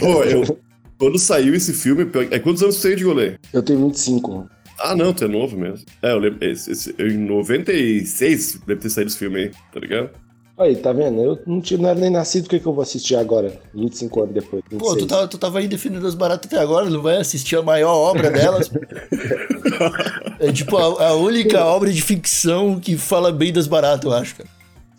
Pô, 0.00 0.22
eu. 0.24 0.58
Quando 0.98 1.18
saiu 1.18 1.54
esse 1.54 1.72
filme, 1.72 2.08
é 2.30 2.38
quantos 2.38 2.62
anos 2.62 2.76
você 2.76 2.88
tem 2.88 2.96
de 2.98 3.04
goleiro? 3.04 3.36
Eu 3.52 3.62
tenho 3.62 3.80
25, 3.86 4.30
mano. 4.32 4.50
Ah, 4.84 4.94
não, 4.94 5.12
tu 5.14 5.24
é 5.24 5.28
novo 5.28 5.56
mesmo. 5.56 5.84
É, 6.02 6.12
eu 6.12 6.18
lembro. 6.18 6.44
Esse, 6.44 6.70
esse- 6.72 6.94
eu, 6.98 7.08
em 7.08 7.16
96 7.18 8.60
deve 8.66 8.80
ter 8.80 8.90
saído 8.90 9.08
esse 9.10 9.18
filme 9.18 9.38
aí, 9.40 9.50
tá 9.72 9.80
ligado? 9.80 10.10
Aí, 10.56 10.76
tá 10.76 10.92
vendo? 10.92 11.20
Eu 11.20 11.38
não, 11.46 11.60
tinha, 11.60 11.80
não 11.80 11.88
era 11.88 11.98
nem 11.98 12.10
nascido, 12.10 12.46
o 12.46 12.48
que, 12.48 12.60
que 12.60 12.66
eu 12.66 12.72
vou 12.72 12.82
assistir 12.82 13.16
agora? 13.16 13.60
25 13.74 14.22
anos 14.22 14.34
depois. 14.34 14.62
Pô, 14.70 14.90
26. 14.92 14.96
tu 14.98 15.06
tava, 15.06 15.26
tu 15.28 15.38
tava 15.38 15.58
aí 15.58 15.66
definindo 15.66 16.06
as 16.06 16.14
baratas 16.14 16.46
até 16.46 16.62
agora, 16.62 16.88
não 16.88 17.02
vai 17.02 17.16
assistir 17.16 17.56
a 17.56 17.62
maior 17.62 17.92
obra 17.92 18.30
delas. 18.30 18.70
é 20.38 20.52
tipo 20.52 20.76
a, 20.76 21.08
a 21.08 21.14
única 21.14 21.64
obra 21.64 21.92
de 21.92 22.00
ficção 22.00 22.78
que 22.78 22.96
fala 22.96 23.32
bem 23.32 23.52
das 23.52 23.66
baratas, 23.66 24.04
eu 24.04 24.12
acho, 24.12 24.36
cara. 24.36 24.48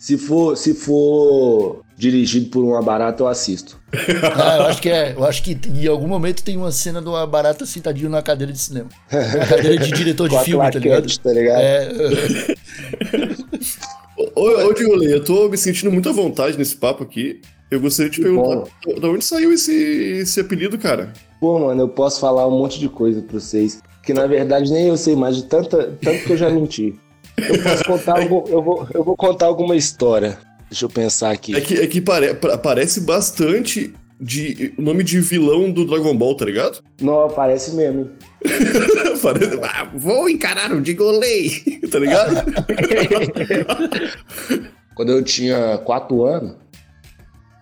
Se 0.06 0.20
for, 0.20 0.56
se 0.56 0.76
for 0.76 1.84
dirigido 1.98 2.52
por 2.52 2.64
uma 2.64 2.80
barata, 2.80 3.24
eu 3.24 3.28
assisto. 3.28 3.82
Ah, 4.36 4.58
eu 4.58 4.64
acho 4.66 4.80
que 4.80 4.88
é. 4.88 5.14
Eu 5.14 5.24
acho 5.26 5.42
que 5.42 5.58
em 5.68 5.88
algum 5.88 6.08
momento 6.08 6.44
tem 6.44 6.56
uma 6.56 6.72
cena 6.72 7.02
de 7.02 7.08
uma 7.08 7.26
barata 7.26 7.66
sentadinho 7.66 8.08
na 8.08 8.22
cadeira 8.22 8.54
de 8.54 8.60
cinema. 8.60 8.88
Na 9.12 9.48
cadeira 9.48 9.84
de 9.84 9.92
diretor 9.92 10.30
de 10.30 10.40
filme, 10.44 10.70
tá 10.70 10.78
ligado? 10.78 11.18
tá 11.18 11.34
ligado? 11.34 11.60
É, 11.60 11.90
Ô, 14.36 14.68
ô 14.68 14.74
Digolei, 14.74 15.12
eu 15.12 15.24
tô 15.24 15.50
me 15.50 15.58
sentindo 15.58 15.92
muito 15.92 16.08
à 16.08 16.12
vontade 16.12 16.56
nesse 16.56 16.76
papo 16.76 17.02
aqui. 17.02 17.42
Eu 17.72 17.82
gostaria 17.82 18.12
de 18.12 18.18
te 18.18 18.22
perguntar, 18.22 18.70
de 18.86 19.06
onde 19.08 19.26
saiu 19.26 19.52
esse, 19.52 19.74
esse 19.74 20.40
apelido, 20.40 20.78
cara? 20.78 21.14
Pô, 21.42 21.58
mano, 21.58 21.82
eu 21.82 21.90
posso 21.90 22.20
falar 22.20 22.48
um 22.48 22.52
monte 22.60 22.80
de 22.80 22.88
coisa 22.88 23.24
pra 23.24 23.40
vocês. 23.40 23.82
Que 24.04 24.14
na 24.14 24.28
verdade 24.28 24.72
nem 24.72 24.88
eu 24.88 24.98
sei 24.98 25.16
mais 25.16 25.36
de 25.36 25.46
tanta, 25.46 25.98
tanto 26.00 26.26
que 26.26 26.34
eu 26.34 26.38
já 26.38 26.48
menti. 26.48 26.94
Eu 27.38 27.62
posso 27.64 27.84
contar 27.86 28.20
algum, 28.20 28.48
eu 28.48 28.62
vou, 28.64 28.88
eu 28.94 29.04
vou 29.04 29.18
contar 29.18 29.46
alguma 29.48 29.76
história. 29.76 30.38
Deixa 30.70 30.86
eu 30.86 30.90
pensar 30.90 31.32
aqui. 31.32 31.56
É 31.56 31.62
que, 31.62 31.76
é 31.80 31.88
que 31.88 32.02
pare- 32.02 32.34
pa- 32.36 32.58
parece 32.58 33.02
bastante 33.02 33.94
de 34.20 34.74
o 34.78 34.82
nome 34.82 35.04
de 35.04 35.20
vilão 35.20 35.70
do 35.72 35.86
Dragon 35.86 36.16
Ball, 36.16 36.36
tá 36.36 36.46
ligado? 36.46 36.80
Não, 37.02 37.28
parece 37.30 37.74
mesmo. 37.76 38.10
Parece- 39.22 39.60
ah, 39.64 39.90
vou 39.96 40.30
encarar 40.30 40.72
o 40.72 40.80
Digolei, 40.80 41.50
tá 41.92 41.98
ligado? 42.00 42.36
Quando 44.96 45.12
eu 45.12 45.24
tinha 45.24 45.78
4 45.80 46.24
anos, 46.24 46.56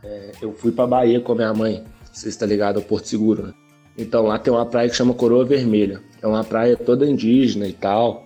é, 0.03 0.31
eu 0.41 0.53
fui 0.53 0.71
pra 0.71 0.85
Bahia 0.85 1.19
com 1.19 1.31
a 1.31 1.35
minha 1.35 1.53
mãe. 1.53 1.83
Você 2.11 2.29
está 2.29 2.45
ligado 2.45 2.77
ao 2.77 2.83
Porto 2.83 3.07
Seguro, 3.07 3.47
né? 3.47 3.53
Então 3.97 4.23
lá 4.25 4.37
tem 4.37 4.53
uma 4.53 4.65
praia 4.65 4.89
que 4.89 4.95
chama 4.95 5.13
Coroa 5.13 5.45
Vermelha. 5.45 6.01
É 6.21 6.27
uma 6.27 6.43
praia 6.43 6.75
toda 6.77 7.09
indígena 7.09 7.67
e 7.67 7.73
tal. 7.73 8.23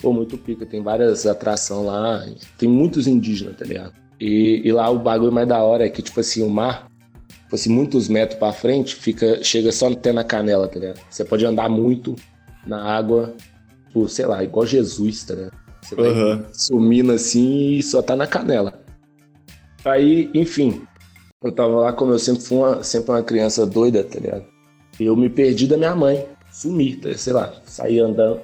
Pô, 0.00 0.12
muito 0.12 0.36
pica. 0.36 0.66
Tem 0.66 0.82
várias 0.82 1.26
atrações 1.26 1.86
lá. 1.86 2.26
Tem 2.58 2.68
muitos 2.68 3.06
indígenas, 3.06 3.56
tá 3.56 3.64
ligado? 3.64 3.92
E, 4.20 4.62
e 4.64 4.72
lá 4.72 4.88
o 4.90 4.98
bagulho 4.98 5.32
mais 5.32 5.48
da 5.48 5.62
hora 5.62 5.86
é 5.86 5.90
que, 5.90 6.02
tipo 6.02 6.20
assim, 6.20 6.42
o 6.42 6.48
mar, 6.48 6.90
tipo 7.28 7.54
assim, 7.54 7.70
muitos 7.70 8.08
metros 8.08 8.38
pra 8.38 8.52
frente, 8.52 8.94
fica, 8.94 9.42
chega 9.42 9.70
só 9.72 9.88
até 9.88 10.12
na 10.12 10.24
canela, 10.24 10.68
tá 10.68 10.78
ligado? 10.78 11.00
Você 11.10 11.24
pode 11.24 11.44
andar 11.44 11.68
muito 11.68 12.14
na 12.66 12.82
água, 12.82 13.34
tipo, 13.86 14.08
sei 14.08 14.26
lá, 14.26 14.42
igual 14.42 14.66
Jesus, 14.66 15.24
tá 15.24 15.34
ligado? 15.34 15.66
Você 15.82 15.94
vai 15.94 16.44
sumindo 16.52 17.12
assim 17.12 17.74
e 17.74 17.82
só 17.82 18.02
tá 18.02 18.16
na 18.16 18.26
canela. 18.26 18.82
Aí, 19.84 20.30
enfim, 20.34 20.82
eu 21.44 21.52
tava 21.52 21.76
lá, 21.76 21.92
como 21.92 22.12
eu 22.12 22.18
sempre 22.18 22.42
fui 22.42 22.58
uma, 22.58 22.82
sempre 22.82 23.12
uma 23.12 23.22
criança 23.22 23.64
doida, 23.64 24.02
tá 24.02 24.18
ligado? 24.18 24.44
Eu 24.98 25.14
me 25.14 25.28
perdi 25.28 25.66
da 25.68 25.76
minha 25.76 25.94
mãe, 25.94 26.26
sumi, 26.50 26.96
tá, 26.96 27.12
sei 27.14 27.32
lá, 27.32 27.52
saí 27.64 28.00
andando. 28.00 28.40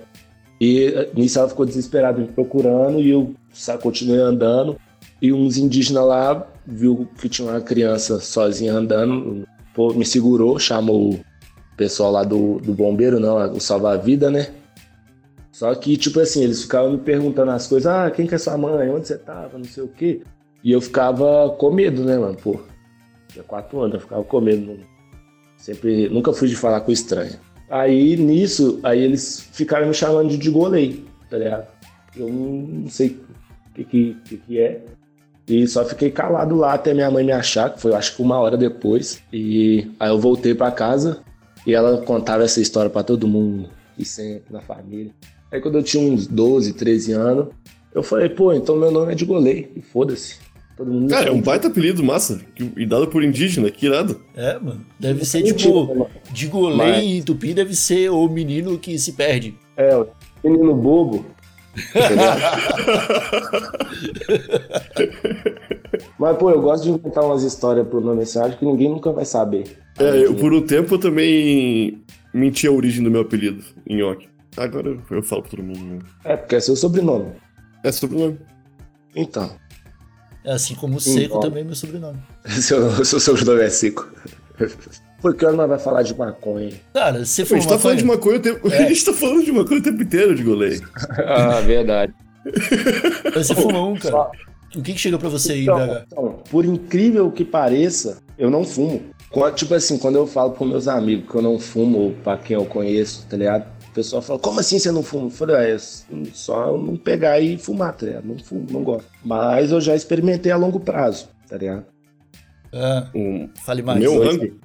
E 0.63 0.85
eh, 0.87 1.11
nisso 1.13 1.41
ela 1.41 1.49
ficou 1.49 1.67
desesperada 1.67 2.21
me 2.21 2.29
procurando 2.29 3.01
e 3.01 3.11
eu 3.11 3.35
continuei 3.83 4.21
andando. 4.21 4.79
E 5.21 5.33
uns 5.33 5.57
indígenas 5.57 6.05
lá 6.07 6.47
viu 6.65 7.09
que 7.21 7.29
tinha 7.29 7.49
uma 7.49 7.61
criança 7.61 8.21
sozinha 8.21 8.73
andando, 8.73 9.45
pô, 9.75 9.93
me 9.93 10.07
segurou, 10.07 10.61
chamou 10.61 11.15
o 11.15 11.21
pessoal 11.77 12.13
lá 12.13 12.23
do, 12.23 12.61
do 12.61 12.73
bombeiro, 12.75 13.19
não, 13.19 13.39
o 13.53 13.59
salva-vida, 13.59 14.31
né? 14.31 14.55
Só 15.51 15.75
que, 15.75 15.97
tipo 15.97 16.21
assim, 16.21 16.45
eles 16.45 16.63
ficavam 16.63 16.93
me 16.93 16.99
perguntando 16.99 17.51
as 17.51 17.67
coisas, 17.67 17.93
ah, 17.93 18.09
quem 18.09 18.29
que 18.29 18.37
é 18.37 18.39
sua 18.39 18.57
mãe? 18.57 18.89
Onde 18.89 19.09
você 19.09 19.19
tava? 19.19 19.59
Não 19.59 19.65
sei 19.65 19.83
o 19.83 19.89
quê. 19.89 20.23
E 20.63 20.71
eu 20.71 20.81
ficava 20.81 21.51
com 21.59 21.73
medo, 21.73 22.05
né, 22.05 22.17
mano? 22.17 22.37
Pô, 22.41 22.61
tinha 23.27 23.43
quatro 23.43 23.81
anos, 23.81 23.95
eu 23.95 24.01
ficava 24.01 24.23
com 24.23 24.41
medo. 24.41 24.79
Sempre, 25.57 26.09
nunca 26.09 26.33
fui 26.33 26.47
de 26.47 26.55
falar 26.55 26.83
com 26.83 26.93
estranho. 26.93 27.33
Aí, 27.73 28.19
nisso, 28.19 28.79
aí 28.83 29.01
eles 29.01 29.49
ficaram 29.51 29.87
me 29.87 29.95
chamando 29.95 30.29
de 30.29 30.37
Digolei, 30.37 31.07
tá 31.31 31.39
ligado? 31.39 31.69
Eu 32.15 32.29
não 32.29 32.87
sei 32.91 33.09
o 33.09 33.75
que 33.75 33.85
que, 33.85 34.17
que 34.27 34.37
que 34.37 34.61
é. 34.61 34.85
E 35.49 35.67
só 35.67 35.83
fiquei 35.83 36.11
calado 36.11 36.55
lá 36.55 36.75
até 36.75 36.93
minha 36.93 37.11
mãe 37.11 37.25
me 37.25 37.33
achar, 37.33 37.71
que 37.71 37.81
foi 37.81 37.95
acho 37.95 38.15
que 38.15 38.21
uma 38.21 38.39
hora 38.39 38.59
depois. 38.59 39.23
E 39.33 39.91
aí 39.99 40.11
eu 40.11 40.21
voltei 40.21 40.55
pra 40.55 40.71
casa 40.71 41.23
e 41.67 41.73
ela 41.73 41.97
contava 42.03 42.45
essa 42.45 42.61
história 42.61 42.91
pra 42.91 43.03
todo 43.03 43.27
mundo, 43.27 43.71
e 43.99 44.05
sempre 44.05 44.53
na 44.53 44.61
família. 44.61 45.11
Aí 45.51 45.59
quando 45.59 45.79
eu 45.79 45.83
tinha 45.83 46.13
uns 46.13 46.27
12, 46.27 46.75
13 46.75 47.13
anos, 47.13 47.49
eu 47.95 48.03
falei, 48.03 48.29
pô, 48.29 48.53
então 48.53 48.77
meu 48.77 48.91
nome 48.91 49.13
é 49.13 49.15
de 49.15 49.25
golei. 49.25 49.73
E 49.75 49.81
foda-se. 49.81 50.37
Todo 50.77 50.91
mundo 50.91 51.11
Cara, 51.11 51.29
é 51.29 51.33
um 51.33 51.41
baita 51.41 51.69
apelido 51.69 52.03
massa. 52.03 52.41
que- 52.55 52.73
E 52.77 52.87
dado 52.87 53.07
por 53.09 53.23
indígena, 53.23 53.71
que 53.71 53.87
irado. 53.87 54.21
é, 54.35 54.59
mano. 54.59 54.85
Deve 54.99 55.25
ser 55.25 55.39
Mentira, 55.43 55.57
tipo. 55.59 56.09
De 56.33 56.47
golei 56.47 56.77
Mas- 56.77 57.05
em 57.05 57.23
tupi 57.23 57.53
deve 57.55 57.75
ser 57.75 58.11
o 58.11 58.27
menino 58.29 58.79
que 58.79 58.99
se 58.99 59.13
perde. 59.13 59.55
É, 59.77 59.95
o 59.97 60.07
menino 60.43 60.75
bobo. 60.75 61.25
Entendeu? 61.95 62.27
Mas, 66.19 66.37
pô, 66.37 66.51
eu 66.51 66.61
gosto 66.61 66.85
de 66.85 66.91
inventar 66.91 67.25
umas 67.25 67.43
histórias 67.43 67.87
pro 67.87 68.01
nome 68.01 68.23
assim, 68.23 68.39
acho 68.39 68.59
que 68.59 68.65
ninguém 68.65 68.89
nunca 68.89 69.11
vai 69.13 69.25
saber. 69.25 69.77
É, 69.99 70.25
eu, 70.25 70.35
por 70.35 70.53
um 70.53 70.63
tempo 70.63 70.95
eu 70.95 70.99
também 70.99 72.03
menti 72.33 72.67
a 72.67 72.73
origem 72.73 73.03
do 73.03 73.11
meu 73.11 73.23
apelido, 73.23 73.63
Nhoque. 73.89 74.29
Agora 74.57 74.99
eu, 75.11 75.23
falo 75.23 75.43
pra 75.43 75.51
todo 75.51 75.63
mundo. 75.63 75.81
né? 75.85 75.99
É, 76.25 76.37
porque 76.37 76.57
é 76.57 76.61
seu 76.61 76.77
sobrenome. 76.77 77.33
É 77.83 77.91
sobrenome. 77.93 78.39
Então, 79.15 79.45
É 79.45 79.49
assim 80.47 80.75
como 80.75 81.01
seco 81.01 81.41
também 81.41 81.63
é 81.63 81.65
meu 81.65 81.75
sobrenome. 81.75 82.19
seu, 82.49 83.05
seu 83.05 83.21
sobrenome 83.21 83.63
é 83.63 83.71
seco. 83.71 84.11
Por 85.21 85.37
que 85.37 85.47
nós 85.47 85.69
vai 85.69 85.79
falar 85.79 86.03
de 86.03 86.17
maconha? 86.17 86.73
Cara, 86.93 87.25
você 87.25 87.43
A 87.43 87.47
foi 87.47 87.61
gente 87.61 87.69
tá 87.69 87.79
falando 87.79 87.99
de 87.99 88.05
maconha 88.05 88.37
o 88.39 88.41
tempo. 88.41 88.69
É. 88.69 88.79
A 88.85 88.89
gente 88.89 89.05
tá 89.05 89.13
falando 89.13 89.45
de 89.45 89.53
maconha 89.53 89.81
o 89.81 89.83
tempo 89.83 90.03
inteiro, 90.03 90.35
de 90.35 90.43
golei. 90.43 90.81
Ah, 91.27 91.61
verdade. 91.61 92.13
Você 93.35 93.55
fuma 93.55 93.87
um, 93.87 93.95
cara. 93.97 94.31
O 94.75 94.83
que, 94.83 94.95
que 94.95 94.99
chega 94.99 95.19
pra 95.19 95.29
você 95.29 95.53
aí, 95.53 95.63
Então, 95.63 95.77
BH? 95.79 96.03
então, 96.07 96.43
por 96.51 96.65
incrível 96.65 97.31
que 97.31 97.45
pareça, 97.45 98.19
eu 98.39 98.51
não 98.51 98.65
fumo. 98.65 99.03
Tipo 99.55 99.75
assim, 99.75 99.97
quando 99.97 100.17
eu 100.17 100.27
falo 100.27 100.51
pros 100.53 100.69
meus 100.69 100.89
amigos 100.89 101.31
que 101.31 101.35
eu 101.37 101.43
não 101.43 101.59
fumo, 101.59 101.99
ou 101.99 102.11
pra 102.13 102.37
quem 102.37 102.57
eu 102.57 102.65
conheço, 102.65 103.25
tá 103.29 103.37
ligado? 103.37 103.65
O 103.93 103.95
pessoal 103.95 104.23
fala, 104.23 104.39
como 104.39 104.59
assim 104.59 104.79
você 104.79 104.91
não 104.91 105.03
fuma? 105.03 105.27
Eu 105.27 105.31
falei, 105.31 105.55
ah, 105.57 105.69
é 105.69 105.77
só 106.33 106.69
eu 106.69 106.79
não 106.79 106.97
pegar 106.97 107.39
e 107.41 107.59
fumar, 107.59 107.93
tá 107.95 108.07
ligado? 108.07 108.25
Não 108.27 108.39
fumo, 108.39 108.67
não 108.71 108.83
gosto. 108.83 109.05
Mas 109.23 109.71
eu 109.71 109.83
já 109.83 109.95
experimentei 109.95 110.51
a 110.51 110.57
longo 110.57 110.81
prazo, 110.81 111.29
tá 111.47 111.59
ligado? 111.59 111.85
Ah, 112.73 113.11
Um, 113.15 113.51
fale 113.67 113.83
mais. 113.83 114.01
meu 114.01 114.15
dois. 114.15 114.29
rango. 114.37 114.59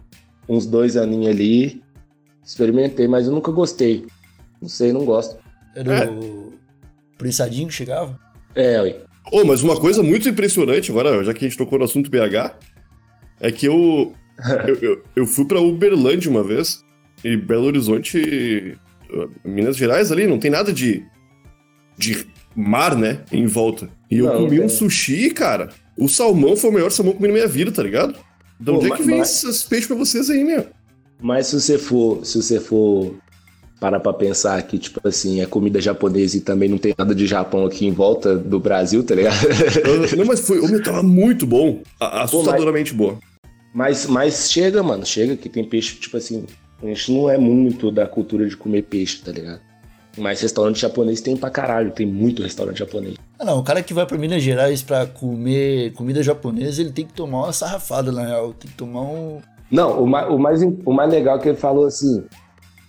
Uns 0.47 0.65
dois 0.65 0.95
aninhos 0.95 1.27
ali, 1.27 1.83
experimentei, 2.41 3.05
mas 3.05 3.25
eu 3.27 3.33
nunca 3.33 3.51
gostei. 3.51 4.05
Não 4.61 4.69
sei, 4.69 4.93
não 4.93 5.03
gosto. 5.03 5.37
Era 5.75 6.05
É. 6.05 6.09
o 6.09 6.53
prensadinho 7.17 7.67
que 7.67 7.73
chegava? 7.73 8.17
É, 8.55 8.81
ué. 8.81 8.95
Ô, 9.29 9.43
mas 9.43 9.61
uma 9.61 9.77
coisa 9.77 10.01
muito 10.01 10.29
impressionante 10.29 10.89
agora, 10.89 11.21
já 11.25 11.33
que 11.33 11.43
a 11.45 11.49
gente 11.49 11.57
tocou 11.57 11.77
no 11.77 11.83
assunto 11.83 12.09
BH, 12.09 12.55
é 13.41 13.51
que 13.51 13.65
eu, 13.65 14.13
eu, 14.69 14.75
eu, 14.81 15.03
eu 15.17 15.25
fui 15.27 15.43
pra 15.43 15.59
Uberlândia 15.59 16.31
uma 16.31 16.43
vez, 16.45 16.81
e 17.25 17.35
Belo 17.35 17.65
Horizonte, 17.65 18.77
Minas 19.43 19.75
Gerais 19.77 20.11
ali, 20.11 20.27
não 20.27 20.39
tem 20.39 20.51
nada 20.51 20.71
de, 20.73 21.03
de 21.97 22.25
mar, 22.55 22.95
né, 22.95 23.19
em 23.31 23.45
volta. 23.45 23.89
E 24.09 24.17
eu 24.19 24.25
Não, 24.25 24.37
comi 24.43 24.57
tem. 24.57 24.61
um 24.65 24.69
sushi, 24.69 25.29
cara, 25.31 25.69
o 25.97 26.07
salmão 26.07 26.55
foi 26.55 26.69
o 26.69 26.73
melhor 26.73 26.91
salmão 26.91 27.13
que 27.13 27.17
eu 27.17 27.21
comi 27.21 27.27
na 27.29 27.33
minha 27.35 27.47
vida, 27.47 27.71
tá 27.71 27.83
ligado? 27.83 28.13
De 28.59 28.65
Pô, 28.71 28.77
onde 28.77 28.85
é 28.87 28.89
mas- 28.89 28.99
que 28.99 29.05
vem 29.05 29.17
mas- 29.19 29.43
esses 29.43 29.63
peixes 29.63 29.87
pra 29.87 29.95
vocês 29.95 30.29
aí, 30.29 30.43
meu? 30.43 30.65
Mas 31.21 31.47
se 31.47 31.59
você 31.59 31.77
for, 31.77 32.25
se 32.25 32.41
você 32.41 32.59
for 32.59 33.15
parar 33.79 33.99
pra 33.99 34.11
pensar 34.13 34.59
que, 34.63 34.77
tipo 34.79 34.99
assim, 35.07 35.39
é 35.41 35.45
comida 35.45 35.79
japonesa 35.79 36.37
e 36.37 36.41
também 36.41 36.67
não 36.67 36.77
tem 36.79 36.95
nada 36.97 37.13
de 37.13 37.27
Japão 37.27 37.65
aqui 37.65 37.85
em 37.85 37.91
volta 37.91 38.35
do 38.35 38.59
Brasil, 38.59 39.03
tá 39.03 39.13
ligado? 39.15 39.37
Eu- 39.85 40.07
não, 40.17 40.25
mas 40.25 40.39
foi, 40.41 40.59
o 40.59 40.67
meu 40.67 40.81
tava 40.81 41.03
muito 41.03 41.45
bom, 41.45 41.81
assustadoramente 41.99 42.93
boa. 42.93 43.19
mas, 43.73 44.07
mas 44.07 44.49
chega, 44.51 44.81
mano, 44.81 45.05
chega 45.05 45.35
que 45.37 45.47
tem 45.49 45.63
peixe, 45.63 45.95
tipo 45.95 46.17
assim, 46.17 46.45
a 46.81 46.85
gente 46.85 47.11
não 47.11 47.29
é 47.29 47.37
muito 47.37 47.91
da 47.91 48.07
cultura 48.07 48.47
de 48.47 48.55
comer 48.55 48.83
peixe, 48.83 49.21
tá 49.23 49.31
ligado? 49.31 49.61
Mas 50.17 50.41
restaurante 50.41 50.79
japonês 50.79 51.21
tem 51.21 51.37
pra 51.37 51.49
caralho, 51.49 51.91
tem 51.91 52.05
muito 52.05 52.41
restaurante 52.41 52.79
japonês. 52.79 53.15
Ah, 53.37 53.45
não. 53.45 53.59
O 53.59 53.63
cara 53.63 53.83
que 53.83 53.93
vai 53.93 54.05
pra 54.05 54.17
Minas 54.17 54.41
Gerais 54.41 54.81
pra 54.81 55.05
comer 55.05 55.93
comida 55.93 56.23
japonesa, 56.23 56.81
ele 56.81 56.91
tem 56.91 57.05
que 57.05 57.13
tomar 57.13 57.43
uma 57.43 57.53
sarrafada, 57.53 58.11
na 58.11 58.25
real. 58.25 58.53
Tem 58.53 58.69
que 58.69 58.75
tomar 58.75 59.01
um. 59.01 59.39
Não, 59.69 60.01
o 60.01 60.07
mais, 60.07 60.29
o 60.29 60.39
mais, 60.39 60.61
o 60.63 60.93
mais 60.93 61.11
legal 61.11 61.37
é 61.37 61.39
que 61.39 61.49
ele 61.49 61.57
falou 61.57 61.85
assim, 61.85 62.23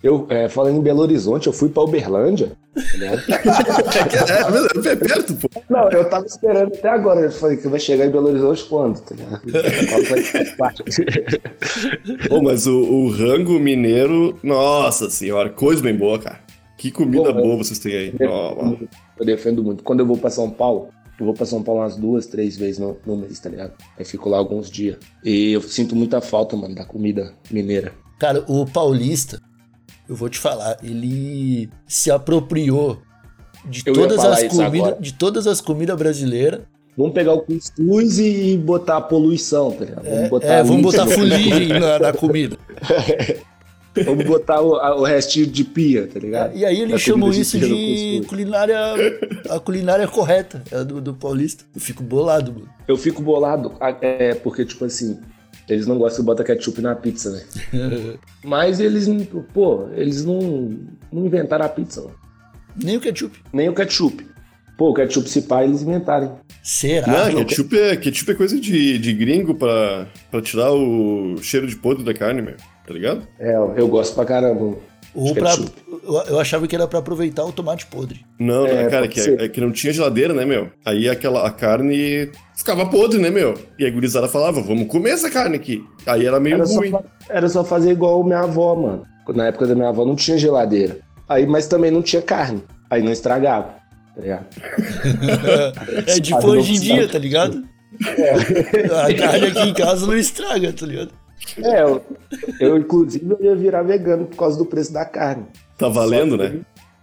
eu, 0.03 0.27
é, 0.31 0.49
falando 0.49 0.77
em 0.77 0.83
Belo 0.83 1.01
Horizonte, 1.01 1.49
eu 1.49 1.53
fui 1.53 1.69
pra 1.69 1.83
Uberlândia, 1.83 2.53
tá 2.75 2.97
ligado? 2.97 3.23
É, 4.89 4.93
é, 4.93 4.97
perto, 4.97 5.35
pô. 5.35 5.49
Não, 5.69 5.91
eu 5.91 6.09
tava 6.09 6.25
esperando 6.25 6.73
até 6.75 6.89
agora. 6.89 7.21
Eu 7.21 7.33
falei 7.33 7.57
que 7.57 7.67
vai 7.69 7.81
chegar 7.81 8.07
em 8.07 8.11
Belo 8.11 8.29
Horizonte 8.29 8.65
quando, 8.65 9.01
tá 9.01 9.15
ligado? 9.15 9.43
Qual 9.89 10.03
vai 10.05 10.23
ser 10.23 10.49
a 10.49 10.57
parte? 10.57 10.83
Ô, 12.31 12.43
mas 12.43 12.67
o, 12.67 12.79
o 12.81 13.11
rango 13.11 13.59
mineiro, 13.59 14.39
nossa 14.43 15.11
senhora, 15.11 15.51
coisa 15.51 15.83
bem 15.83 15.97
boa, 15.97 16.19
cara. 16.19 16.41
Que 16.77 16.93
comida 16.93 17.35
Pô, 17.35 17.43
boa 17.43 17.57
vocês 17.57 17.81
têm 17.81 17.95
aí. 17.95 18.15
Ó, 18.23 18.55
ó. 18.57 18.77
Eu 19.19 19.27
defendo 19.27 19.65
muito. 19.65 19.83
Quando 19.83 20.01
eu 20.01 20.07
vou 20.07 20.17
pra 20.17 20.31
São 20.31 20.49
Paulo, 20.49 20.91
eu 21.19 21.27
vou 21.27 21.35
pra 21.35 21.45
São 21.45 21.63
Paulo 21.63 21.81
umas 21.81 21.97
duas, 21.97 22.27
três 22.27 22.57
vezes 22.57 22.79
no, 22.79 22.97
no 23.05 23.17
mês, 23.17 23.41
tá 23.41 23.51
ligado? 23.51 23.73
Aí 23.99 24.05
fico 24.05 24.29
lá 24.29 24.39
alguns 24.39 24.71
dias. 24.71 24.97
E 25.25 25.53
eu 25.53 25.61
sinto 25.61 25.97
muita 25.97 26.21
falta, 26.21 26.57
mano, 26.57 26.77
da 26.77 26.85
comida 26.85 27.35
mineira. 27.51 27.93
Cara, 28.21 28.45
o 28.47 28.65
paulista, 28.65 29.41
eu 30.09 30.17
vou 30.17 30.29
te 30.29 30.39
falar, 30.39 30.79
ele 30.83 31.69
se 31.87 32.11
apropriou 32.11 33.03
de 33.65 33.83
Eu 33.85 33.93
todas 33.93 34.25
as 34.25 34.45
comidas, 34.45 34.97
de 34.99 35.13
todas 35.13 35.47
as 35.47 35.61
comidas 35.61 35.97
brasileiras, 35.97 36.61
Vamos 36.99 37.13
pegar 37.13 37.33
o 37.33 37.43
cuscuz 37.43 38.19
e 38.19 38.57
botar 38.57 38.97
a 38.97 39.01
poluição, 39.01 39.71
tá 39.71 39.85
ligado? 39.85 40.05
Vamos 40.05 40.31
botar, 40.31 40.47
É, 40.49 40.63
vamos 40.65 40.83
botar 40.83 41.07
fuligem 41.15 41.69
na, 41.69 41.97
na 41.97 42.13
comida. 42.13 42.59
vamos 44.05 44.25
botar 44.25 44.61
o, 44.61 44.73
o 44.73 45.05
restinho 45.05 45.47
de 45.47 45.63
pia, 45.63 46.09
tá 46.13 46.19
ligado? 46.19 46.57
E 46.57 46.65
aí 46.65 46.81
eles 46.81 47.01
chamam 47.01 47.29
comida 47.29 47.41
isso 47.41 47.57
de 47.57 47.69
cuscuz. 47.69 48.27
culinária. 48.27 48.77
A 49.49 49.61
culinária 49.61 50.09
correta 50.09 50.61
é 50.73 50.83
do, 50.83 51.01
do 51.01 51.15
paulista. 51.15 51.65
Eu 51.73 51.81
fico 51.81 52.03
bolado, 52.03 52.53
mano. 52.53 52.69
Eu 52.89 52.97
fico 52.97 53.23
bolado, 53.23 53.75
é, 54.01 54.35
porque, 54.35 54.65
tipo 54.65 54.85
assim, 54.85 55.21
eles 55.69 55.87
não 55.87 55.99
gostam 55.99 56.23
de 56.23 56.27
botar 56.27 56.45
ketchup 56.45 56.81
na 56.81 56.95
pizza, 56.95 57.31
né? 57.31 57.43
Mas 58.45 58.81
eles, 58.81 59.07
não- 59.07 59.25
pô, 59.25 59.89
eles 59.95 60.25
não, 60.25 60.77
não 61.13 61.27
inventaram 61.27 61.65
a 61.65 61.69
pizza, 61.69 62.01
mano. 62.03 62.15
Nem 62.83 62.97
o 62.97 63.01
ketchup. 63.01 63.39
Nem 63.53 63.69
o 63.69 63.75
ketchup. 63.75 64.27
Pô, 64.77 64.91
o 64.91 64.95
ketchup 64.95 65.29
se 65.29 65.43
pá, 65.43 65.65
eles 65.65 65.83
inventaram. 65.83 66.39
Será? 66.63 67.29
Não, 67.31 67.45
ketchup 67.45 67.77
é, 67.77 67.97
ketchup 67.97 68.31
é 68.31 68.35
coisa 68.35 68.61
de, 68.61 68.99
de 68.99 69.13
gringo 69.13 69.55
pra, 69.55 70.07
pra 70.31 70.41
tirar 70.41 70.73
o 70.73 71.37
cheiro 71.43 71.67
de 71.67 71.75
podre 71.75 72.05
da 72.05 72.15
carne, 72.15 72.41
meu. 72.43 72.55
Tá 72.87 72.95
ligado? 72.95 73.27
É, 73.41 73.57
eu 73.77 73.89
gosto 73.89 74.15
pra 74.15 74.25
caramba. 74.25 74.77
Ou 75.19 75.35
de 75.35 75.41
pra, 75.41 75.55
eu, 76.05 76.23
eu 76.29 76.41
achava 76.41 76.67
que 76.67 76.75
era 76.77 76.87
pra 76.87 76.99
aproveitar 77.01 77.45
o 77.45 77.53
tomate 77.53 77.87
podre. 77.87 78.21
Não, 78.39 78.67
É, 78.67 78.85
né, 78.85 78.91
cara, 78.91 79.09
que, 79.09 79.21
ser. 79.21 79.41
é 79.41 79.49
que 79.49 79.61
não 79.61 79.73
tinha 79.73 79.93
geladeira, 79.93 80.33
né, 80.33 80.45
meu? 80.45 80.71
Aí 80.85 81.09
aquela, 81.09 81.47
a 81.47 81.51
carne 81.51 82.31
ficava 82.57 82.87
podre, 82.87 83.19
né, 83.19 83.31
meu? 83.31 83.55
E 83.79 83.85
a 83.87 83.91
gurizada 83.91 84.29
falava, 84.29 84.61
vamos 84.61 84.87
comer 84.89 85.11
essa 85.11 85.31
carne 85.31 85.57
aqui. 85.57 85.85
Aí 86.07 86.27
era 86.27 86.39
meio 86.39 86.55
Era 86.57 86.67
só, 86.67 86.79
ruim. 86.79 86.91
fa- 86.91 87.05
era 87.29 87.49
só 87.49 87.65
fazer 87.65 87.91
igual 87.93 88.23
minha 88.25 88.41
avó, 88.41 88.75
mano. 88.75 89.03
Na 89.35 89.47
época 89.49 89.67
da 89.67 89.75
minha 89.75 89.89
avó 89.89 90.05
não 90.07 90.17
tinha 90.17 90.39
geladeira. 90.39 90.99
Aí, 91.29 91.47
mas 91.47 91.67
também 91.67 91.91
não 91.91 92.01
tinha 92.01 92.23
carne. 92.23 92.63
Aí 92.91 93.03
não 93.03 93.13
estragava. 93.13 93.75
Tá 94.17 94.23
ligado? 94.23 94.47
É 96.07 96.21
tipo 96.21 96.47
hoje 96.47 96.75
em 96.77 96.81
dia, 96.81 97.09
tá 97.09 97.19
ligado? 97.19 97.63
A 99.05 99.15
carne 99.15 99.47
aqui 99.49 99.61
em 99.69 99.75
casa 99.75 100.07
não 100.07 100.17
estraga, 100.17 100.73
tá 100.73 100.87
ligado? 100.87 101.11
É, 101.63 101.83
eu, 101.83 102.03
eu, 102.61 102.77
inclusive 102.79 103.27
eu 103.31 103.39
ia 103.45 103.57
virar 103.57 103.83
vegano 103.83 104.27
por 104.27 104.37
causa 104.37 104.59
do 104.59 104.67
preço 104.67 104.93
da 104.93 105.05
carne. 105.05 105.45
Tá 105.77 105.89
valendo, 105.89 106.37
Só 106.37 106.43
que- 106.43 106.49
né? 106.57 106.61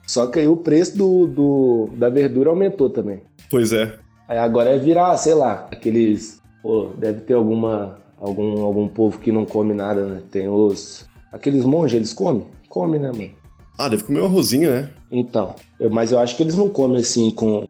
Só 0.07 0.27
que 0.27 0.39
aí 0.39 0.47
o 0.47 0.57
preço 0.57 0.97
do, 0.97 1.25
do- 1.27 1.89
da 1.97 2.09
verdura 2.09 2.49
aumentou 2.51 2.89
também. 2.89 3.21
Pois 3.49 3.73
é. 3.73 3.97
Aí 4.27 4.37
agora 4.37 4.69
é 4.71 4.77
virar, 4.77 5.15
sei 5.17 5.33
lá, 5.33 5.67
aqueles. 5.71 6.41
Pô, 6.61 6.89
deve 6.97 7.21
ter 7.21 7.33
alguma. 7.33 7.97
Algum, 8.17 8.61
algum 8.63 8.87
povo 8.87 9.19
que 9.19 9.31
não 9.31 9.45
come 9.45 9.73
nada, 9.73 10.05
né? 10.05 10.21
Tem 10.31 10.47
os. 10.47 11.05
Aqueles 11.31 11.65
monges, 11.65 11.95
eles 11.95 12.13
comem? 12.13 12.45
Comem, 12.69 12.99
né, 12.99 13.11
mano? 13.11 13.29
Ah, 13.77 13.89
deve 13.89 14.03
comer 14.03 14.21
um 14.21 14.25
arrozinho, 14.25 14.71
né? 14.71 14.89
Então. 15.11 15.53
eu- 15.79 15.89
mas 15.89 16.11
eu 16.11 16.19
acho 16.19 16.35
que 16.37 16.43
eles 16.43 16.55
não 16.55 16.69
comem 16.69 16.97
assim 16.97 17.29
com. 17.31 17.67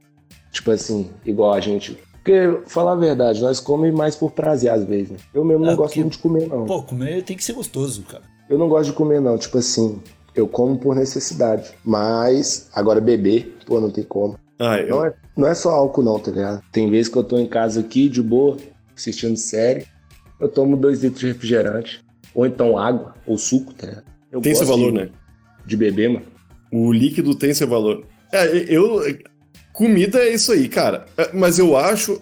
Tipo 0.51 0.71
assim, 0.71 1.09
igual 1.25 1.53
a 1.53 1.59
gente. 1.59 1.97
Porque, 2.25 2.59
falar 2.65 2.93
a 2.93 2.95
verdade, 2.95 3.39
nós 3.39 3.59
comemos 3.59 3.95
mais 3.95 4.15
por 4.15 4.31
prazer 4.31 4.71
às 4.71 4.83
vezes, 4.83 5.11
né? 5.11 5.17
Eu 5.31 5.45
mesmo 5.45 5.63
não 5.63 5.73
É, 5.73 5.75
gosto 5.75 5.89
porque- 5.89 6.01
muito 6.01 6.13
de 6.13 6.19
comer, 6.19 6.47
não. 6.47 6.65
Pô, 6.65 6.81
comer 6.81 7.21
tem 7.23 7.37
que 7.37 7.43
ser 7.43 7.53
gostoso, 7.53 8.01
cara. 8.01 8.23
Eu 8.49 8.57
não 8.57 8.67
gosto 8.67 8.89
de 8.89 8.93
comer, 8.95 9.21
não. 9.21 9.37
Tipo 9.37 9.59
assim, 9.59 10.01
eu 10.33 10.47
como 10.47 10.75
por 10.79 10.95
necessidade. 10.95 11.69
Mas, 11.85 12.67
agora 12.73 12.99
beber, 12.99 13.55
pô, 13.67 13.79
não 13.79 13.91
tem 13.91 14.03
como. 14.03 14.39
Ah, 14.57 14.79
eu, 14.79 14.89
Não 14.89 15.05
é, 15.05 15.13
não 15.37 15.47
é 15.47 15.53
só 15.53 15.69
álcool, 15.69 16.01
não, 16.01 16.17
tá 16.17 16.31
ligado? 16.31 16.63
Tem 16.71 16.89
vezes 16.89 17.09
que 17.11 17.17
eu 17.17 17.23
tô 17.23 17.37
em 17.37 17.45
casa 17.45 17.81
aqui, 17.81 18.09
de 18.09 18.23
boa, 18.23 18.57
assistindo 18.97 19.37
série, 19.37 19.85
eu 20.39 20.49
tomo 20.49 20.75
dois 20.75 21.03
litros 21.03 21.19
de 21.21 21.27
refrigerante. 21.27 22.03
Ou 22.33 22.47
então 22.47 22.75
água, 22.75 23.13
ou 23.27 23.37
suco, 23.37 23.71
tá 23.71 23.85
ligado? 23.85 24.05
Eu 24.31 24.41
tem 24.41 24.55
seu 24.55 24.65
valor, 24.65 24.91
de, 24.91 24.97
né? 24.97 25.09
De 25.63 25.77
beber, 25.77 26.09
mano. 26.09 26.25
O 26.71 26.91
líquido 26.91 27.35
tem 27.35 27.53
seu 27.53 27.67
valor. 27.67 28.03
É, 28.31 28.47
eu. 28.67 28.99
Comida 29.75 30.19
é 30.19 30.33
isso 30.33 30.51
aí, 30.53 30.69
cara. 30.69 31.05
É, 31.17 31.31
Mas 31.33 31.59
eu 31.59 31.75
acho. 31.75 32.21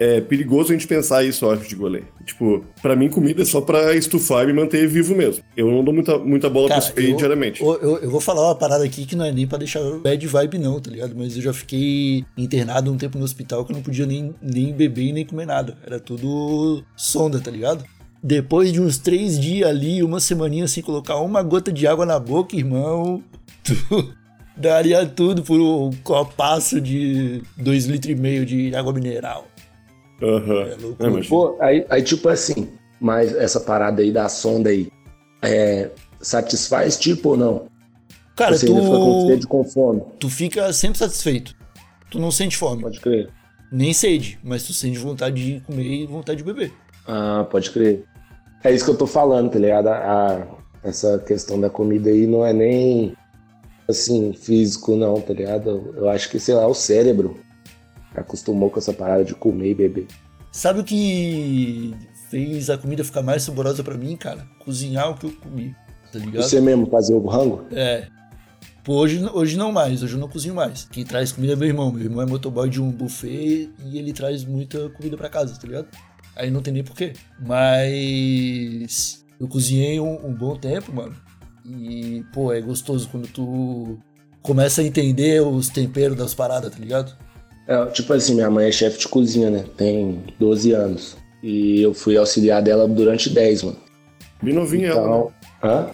É, 0.00 0.16
é 0.16 0.20
perigoso 0.20 0.70
a 0.70 0.72
gente 0.72 0.86
pensar 0.86 1.22
isso, 1.24 1.44
eu 1.44 1.50
acho, 1.52 1.68
de 1.68 1.76
goleiro. 1.76 2.06
Tipo, 2.26 2.64
pra 2.82 2.96
mim, 2.96 3.08
comida 3.08 3.42
é 3.42 3.44
só 3.44 3.60
pra 3.60 3.94
estufar 3.94 4.42
e 4.44 4.46
me 4.48 4.52
manter 4.52 4.86
vivo 4.88 5.14
mesmo. 5.14 5.44
Eu 5.56 5.70
não 5.70 5.84
dou 5.84 5.94
muita, 5.94 6.18
muita 6.18 6.50
bola 6.50 6.66
pra 6.68 6.76
Cara, 6.80 6.88
isso 6.90 6.98
aí 6.98 7.10
eu, 7.10 7.16
diariamente. 7.16 7.62
eu, 7.62 7.74
eu- 7.80 7.98
eu 7.98 8.10
vou 8.10 8.20
falar 8.20 8.46
uma 8.48 8.54
parada 8.56 8.84
aqui 8.84 9.06
que 9.06 9.14
não 9.14 9.24
é 9.24 9.30
nem 9.32 9.46
pra 9.46 9.58
deixar 9.58 9.80
bad 10.02 10.26
vibe, 10.26 10.58
não, 10.58 10.80
tá 10.80 10.90
ligado? 10.90 11.14
Mas 11.16 11.36
eu 11.36 11.42
já 11.42 11.52
fiquei 11.52 12.24
internado 12.36 12.92
um 12.92 12.96
tempo 12.96 13.16
no 13.16 13.24
hospital 13.24 13.64
que 13.64 13.72
eu 13.72 13.76
não 13.76 13.82
podia 13.82 14.04
nem, 14.06 14.34
nem 14.42 14.72
beber 14.72 15.04
e 15.06 15.12
nem 15.12 15.24
comer 15.24 15.46
nada. 15.46 15.76
Era 15.86 16.00
tudo 16.00 16.82
sonda, 16.96 17.38
tá 17.40 17.50
ligado? 17.50 17.84
Depois 18.24 18.72
de 18.72 18.80
uns 18.80 18.98
três 18.98 19.38
dias 19.38 19.68
ali, 19.68 20.02
uma 20.02 20.20
semaninha 20.20 20.66
sem 20.68 20.82
colocar 20.82 21.16
uma 21.20 21.42
gota 21.42 21.72
de 21.72 21.86
água 21.86 22.06
na 22.06 22.18
boca, 22.20 22.54
irmão, 22.56 23.22
tu 23.64 23.74
daria 24.56 25.04
tudo 25.06 25.42
por 25.42 25.58
um 25.60 25.90
copaço 26.02 26.80
de 26.80 27.42
dois 27.56 27.86
litros 27.86 28.12
e 28.12 28.20
meio 28.20 28.44
de 28.46 28.74
água 28.74 28.92
mineral. 28.92 29.46
Aham. 30.22 30.62
É. 31.00 31.18
É, 31.18 31.28
Pô, 31.28 31.56
aí, 31.60 31.84
aí 31.90 32.02
tipo 32.02 32.28
assim, 32.28 32.68
mas 33.00 33.34
essa 33.34 33.58
parada 33.60 34.02
aí 34.02 34.12
da 34.12 34.28
sonda 34.28 34.70
aí, 34.70 34.88
é, 35.42 35.90
satisfaz 36.20 36.96
tipo 36.96 37.30
ou 37.30 37.36
não? 37.36 37.62
Cara, 38.36 38.56
Você 38.56 38.66
ainda 38.66 38.80
fica 38.82 38.96
com 38.96 39.12
tu, 39.20 39.26
sede 39.26 39.46
com 39.46 39.64
fome, 39.64 40.02
tu 40.18 40.30
fica 40.30 40.72
sempre 40.72 40.98
satisfeito. 40.98 41.54
Tu 42.10 42.18
não 42.18 42.30
sente 42.30 42.56
fome. 42.56 42.82
pode 42.82 43.00
crer. 43.00 43.28
Nem 43.70 43.92
sede, 43.92 44.38
mas 44.44 44.64
tu 44.64 44.72
sente 44.72 44.98
vontade 44.98 45.42
de 45.54 45.60
comer 45.60 45.82
e 45.82 46.06
vontade 46.06 46.38
de 46.38 46.44
beber. 46.44 46.72
Ah, 47.06 47.46
pode 47.50 47.70
crer. 47.70 48.04
É 48.62 48.70
isso 48.72 48.84
que 48.84 48.90
eu 48.90 48.96
tô 48.96 49.06
falando, 49.06 49.50
tá 49.50 49.58
ligado? 49.58 49.88
A- 49.88 49.96
a- 49.96 50.46
essa 50.84 51.18
questão 51.18 51.60
da 51.60 51.68
comida 51.70 52.10
aí 52.10 52.26
não 52.26 52.44
é 52.44 52.52
nem 52.52 53.14
assim, 53.88 54.32
físico, 54.32 54.96
não, 54.96 55.20
tá 55.20 55.32
ligado? 55.32 55.94
Eu 55.96 56.08
acho 56.08 56.30
que, 56.30 56.38
sei 56.38 56.54
lá, 56.54 56.66
o 56.66 56.74
cérebro 56.74 57.40
acostumou 58.14 58.70
com 58.70 58.78
essa 58.78 58.92
parada 58.92 59.24
de 59.24 59.34
comer 59.34 59.70
e 59.70 59.74
beber. 59.74 60.06
Sabe 60.50 60.80
o 60.80 60.84
que 60.84 61.94
fez 62.30 62.68
a 62.68 62.76
comida 62.76 63.04
ficar 63.04 63.22
mais 63.22 63.42
saborosa 63.42 63.82
pra 63.82 63.96
mim, 63.96 64.16
cara? 64.16 64.46
Cozinhar 64.64 65.10
o 65.10 65.14
que 65.14 65.26
eu 65.26 65.32
comi, 65.32 65.74
tá 66.12 66.18
ligado? 66.18 66.42
Você 66.42 66.60
mesmo 66.60 66.86
fazer 66.86 67.14
o 67.14 67.26
rango? 67.26 67.64
É. 67.72 68.06
Pô, 68.84 68.96
hoje, 68.96 69.24
hoje 69.32 69.56
não 69.56 69.70
mais, 69.70 70.02
hoje 70.02 70.14
eu 70.14 70.18
não 70.18 70.28
cozinho 70.28 70.54
mais. 70.54 70.88
Quem 70.90 71.04
traz 71.04 71.30
comida 71.30 71.52
é 71.52 71.56
meu 71.56 71.68
irmão. 71.68 71.92
Meu 71.92 72.02
irmão 72.02 72.20
é 72.20 72.26
motoboy 72.26 72.68
de 72.68 72.82
um 72.82 72.90
buffet 72.90 73.70
e 73.84 73.98
ele 73.98 74.12
traz 74.12 74.44
muita 74.44 74.90
comida 74.90 75.16
pra 75.16 75.28
casa, 75.28 75.54
tá 75.54 75.66
ligado? 75.66 75.86
Aí 76.34 76.50
não 76.50 76.60
tem 76.60 76.72
nem 76.72 76.82
porquê. 76.82 77.12
Mas 77.40 79.24
eu 79.38 79.46
cozinhei 79.46 80.00
um, 80.00 80.26
um 80.26 80.34
bom 80.34 80.56
tempo, 80.56 80.92
mano. 80.92 81.14
E, 81.64 82.24
pô, 82.32 82.52
é 82.52 82.60
gostoso 82.60 83.08
quando 83.10 83.28
tu 83.28 83.98
começa 84.42 84.80
a 84.80 84.84
entender 84.84 85.40
os 85.40 85.68
temperos 85.68 86.16
das 86.16 86.34
paradas, 86.34 86.72
tá 86.72 86.78
ligado? 86.78 87.16
É, 87.66 87.86
tipo 87.86 88.12
assim, 88.12 88.34
minha 88.34 88.50
mãe 88.50 88.68
é 88.68 88.72
chefe 88.72 88.98
de 88.98 89.08
cozinha, 89.08 89.50
né? 89.50 89.64
Tem 89.76 90.24
12 90.38 90.72
anos. 90.72 91.16
E 91.42 91.80
eu 91.80 91.94
fui 91.94 92.16
auxiliar 92.16 92.62
dela 92.62 92.88
durante 92.88 93.30
10, 93.30 93.62
mano. 93.62 93.76
Bem 94.42 94.54
novinho 94.54 94.86
ela, 94.86 95.00
né? 95.00 95.06
Então. 95.06 95.32
Hã? 95.62 95.90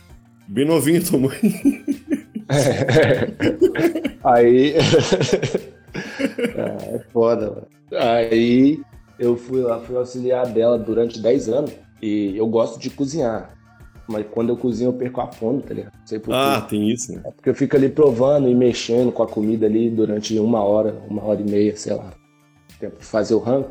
Bem 0.48 0.64
novinho 0.66 1.04
tua 1.04 1.18
mãe. 1.18 1.38
Aí. 4.24 4.74
ah, 6.56 6.94
é 6.96 6.98
foda, 7.12 7.50
mano. 7.50 7.66
Aí 7.92 8.80
eu 9.18 9.36
fui 9.36 9.60
lá, 9.60 9.80
fui 9.80 9.96
auxiliar 9.96 10.46
dela 10.46 10.78
durante 10.78 11.20
10 11.20 11.48
anos. 11.48 11.72
E 12.00 12.36
eu 12.36 12.46
gosto 12.46 12.78
de 12.78 12.88
cozinhar. 12.90 13.57
Mas 14.08 14.26
quando 14.30 14.48
eu 14.48 14.56
cozinho, 14.56 14.88
eu 14.88 14.94
perco 14.94 15.20
a 15.20 15.26
fome, 15.30 15.62
tá 15.62 15.74
ligado? 15.74 15.92
Não 15.98 16.06
sei 16.06 16.18
por 16.18 16.34
Ah, 16.34 16.62
tem 16.62 16.90
isso, 16.90 17.12
né? 17.12 17.20
É 17.26 17.30
porque 17.30 17.50
eu 17.50 17.54
fico 17.54 17.76
ali 17.76 17.88
provando 17.90 18.48
e 18.48 18.54
mexendo 18.54 19.12
com 19.12 19.22
a 19.22 19.28
comida 19.28 19.66
ali 19.66 19.90
durante 19.90 20.38
uma 20.38 20.62
hora, 20.62 21.02
uma 21.08 21.22
hora 21.24 21.40
e 21.40 21.48
meia, 21.48 21.76
sei 21.76 21.94
lá. 21.94 22.12
Tempo 22.80 22.98
de 22.98 23.04
fazer 23.04 23.34
o 23.34 23.38
rango. 23.38 23.68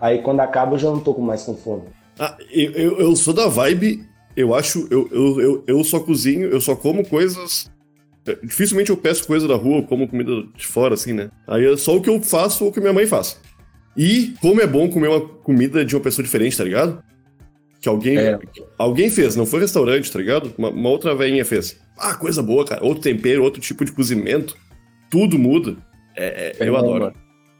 Aí 0.00 0.22
quando 0.22 0.40
acaba, 0.40 0.74
eu 0.74 0.78
já 0.78 0.88
não 0.88 1.00
tô 1.00 1.12
com 1.12 1.22
mais 1.22 1.42
com 1.42 1.56
fome. 1.56 1.82
Ah, 2.18 2.36
eu, 2.52 2.70
eu, 2.72 3.00
eu 3.00 3.16
sou 3.16 3.34
da 3.34 3.48
vibe, 3.48 4.04
eu 4.36 4.54
acho, 4.54 4.86
eu, 4.90 5.08
eu, 5.10 5.40
eu, 5.40 5.64
eu 5.66 5.84
só 5.84 5.98
cozinho, 5.98 6.48
eu 6.48 6.60
só 6.60 6.76
como 6.76 7.04
coisas. 7.06 7.70
é, 8.26 8.36
Dificilmente 8.42 8.90
eu 8.90 8.96
peço 8.96 9.26
coisa 9.26 9.48
da 9.48 9.56
rua, 9.56 9.82
como 9.82 10.06
comida 10.06 10.30
de 10.56 10.66
fora, 10.66 10.94
assim, 10.94 11.12
né? 11.12 11.30
Aí 11.48 11.64
é 11.64 11.76
só 11.76 11.96
o 11.96 12.00
que 12.00 12.08
eu 12.08 12.22
faço 12.22 12.64
ou 12.64 12.70
o 12.70 12.72
que 12.72 12.80
minha 12.80 12.92
mãe 12.92 13.06
faz. 13.06 13.40
E 13.96 14.34
como 14.40 14.60
é 14.60 14.66
bom 14.66 14.88
comer 14.88 15.08
uma 15.08 15.20
comida 15.20 15.84
de 15.84 15.96
uma 15.96 16.02
pessoa 16.02 16.24
diferente, 16.24 16.56
tá 16.56 16.62
ligado? 16.62 17.02
Que 17.80 17.88
alguém, 17.88 18.18
É. 18.18 18.38
alguém 18.78 19.08
fez, 19.08 19.36
não 19.36 19.46
foi 19.46 19.60
restaurante, 19.60 20.12
tá 20.12 20.18
ligado? 20.18 20.52
Uma, 20.58 20.68
uma 20.70 20.90
outra 20.90 21.14
velhinha 21.14 21.44
fez. 21.44 21.78
Ah, 21.98 22.14
coisa 22.14 22.42
boa, 22.42 22.64
cara. 22.64 22.84
Outro 22.84 23.02
tempero, 23.02 23.42
outro 23.42 23.60
tipo 23.60 23.84
de 23.84 23.92
cozimento. 23.92 24.56
Tudo 25.10 25.38
muda. 25.38 25.76
É, 26.16 26.54
é, 26.58 26.68
eu 26.68 26.76
É, 26.76 26.78
adoro. 26.78 27.00
mano. 27.04 27.14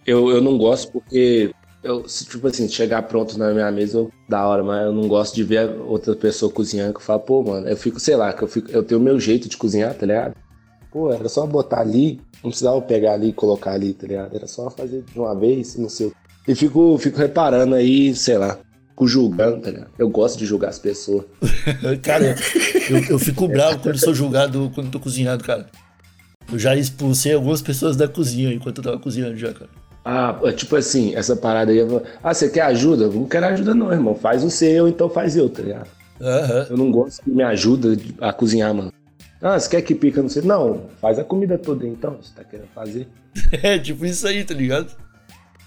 Eu, 0.06 0.30
eu 0.30 0.40
não 0.40 0.56
gosto 0.59 0.92
porque, 0.92 1.50
eu, 1.83 2.06
se, 2.09 2.26
tipo 2.26 2.46
assim, 2.46 2.68
chegar 2.68 3.02
pronto 3.02 3.38
na 3.38 3.52
minha 3.52 3.70
mesa, 3.70 3.98
eu, 3.98 4.11
da 4.28 4.46
hora, 4.46 4.62
mas 4.62 4.85
eu 4.87 4.92
não 4.92 5.09
gosto 5.09 5.35
de 5.35 5.44
ver 5.44 5.70
outra 5.87 6.14
pessoa 6.16 6.50
cozinhando, 6.52 6.92
que 6.94 7.00
eu 7.00 7.04
falo, 7.04 7.20
pô, 7.20 7.42
mano, 7.42 7.68
eu 7.68 7.76
fico, 7.76 7.98
sei 8.00 8.16
lá, 8.16 8.33
que 8.33 8.42
eu, 8.42 8.48
fico, 8.48 8.70
eu 8.70 8.83
tenho 8.83 9.00
o 9.00 9.02
meu 9.04 9.18
jeito 9.20 9.48
de 9.48 9.56
cozinhar, 9.56 9.94
tá 9.94 10.04
ligado? 10.06 10.35
Pô, 10.90 11.12
era 11.12 11.28
só 11.28 11.46
botar 11.46 11.80
ali, 11.80 12.20
não 12.42 12.50
precisava 12.50 12.80
pegar 12.83 13.12
ali 13.14 13.28
e 13.28 13.33
colocar 13.33 13.72
ali, 13.72 13.92
tá 13.94 14.06
ligado? 14.06 14.35
Era 14.35 14.46
só 14.46 14.68
fazer 14.70 15.02
de 15.02 15.18
uma 15.18 15.35
vez, 15.35 15.76
não 15.76 15.88
sei 15.88 16.11
E 16.48 16.54
fico, 16.54 16.96
fico 16.98 17.18
reparando 17.18 17.74
aí, 17.74 18.14
sei 18.14 18.38
lá, 18.38 18.59
fico 19.01 19.07
julgando, 19.07 19.61
tá 19.61 19.71
ligado? 19.71 19.91
Eu 19.99 20.09
gosto 20.11 20.39
de 20.39 20.45
julgar 20.45 20.69
as 20.69 20.79
pessoas. 20.79 21.25
Cara, 22.03 22.37
eu, 22.91 22.99
eu 23.11 23.19
fico 23.19 23.49
bravo 23.49 23.79
quando 23.79 23.99
sou 23.99 24.15
julgado 24.15 24.71
quando 24.75 24.91
tô 24.91 25.01
cozinhando, 25.01 25.43
cara. 25.43 25.67
Eu 26.53 26.59
já 26.59 26.77
expulsei 26.77 27.33
algumas 27.33 27.63
pessoas 27.63 27.97
da 27.97 28.09
cozinha 28.09 28.53
enquanto 28.53 28.79
eu 28.79 28.85
tava 28.85 28.99
cozinhando 28.99 29.37
já, 29.37 29.53
cara. 29.53 29.71
Ah, 30.05 30.39
é 30.45 30.53
tipo 30.53 30.77
assim, 30.77 31.15
essa 31.15 31.37
parada 31.37 31.71
aí. 31.71 31.79
eu 31.79 32.03
Ah, 32.23 32.35
você 32.35 32.49
quer 32.49 32.63
ajuda? 32.63 33.05
Eu 33.05 33.13
não 33.13 33.27
quero 33.27 33.47
ajuda, 33.47 33.75
não, 33.75 33.93
irmão. 33.93 34.15
Faz 34.15 34.43
o 34.43 34.51
seu, 34.51 34.89
então 34.89 35.09
faz 35.09 35.37
eu, 35.37 35.49
tá 35.49 35.63
ligado? 35.63 35.89
Aham. 36.21 36.67
Eu 36.71 36.77
não 36.77 36.91
gosto 36.91 37.23
que 37.23 37.31
me 37.31 37.43
ajuda 37.43 37.97
a 38.21 38.33
cozinhar, 38.33 38.75
mano. 38.75 38.93
Ah, 39.41 39.59
você 39.59 39.71
quer 39.71 39.83
que 39.83 39.95
pica? 39.95 40.21
Não 40.21 40.29
sei. 40.29 40.43
Não, 40.43 40.83
faz 41.01 41.19
a 41.19 41.25
comida 41.25 41.57
toda 41.57 41.87
então. 41.87 42.19
Você 42.21 42.35
tá 42.35 42.45
querendo 42.45 42.69
fazer? 42.75 43.09
É 43.63 43.79
tipo 43.79 44.05
isso 44.05 44.27
aí, 44.27 44.43
tá 44.43 44.55
ligado? 44.55 44.93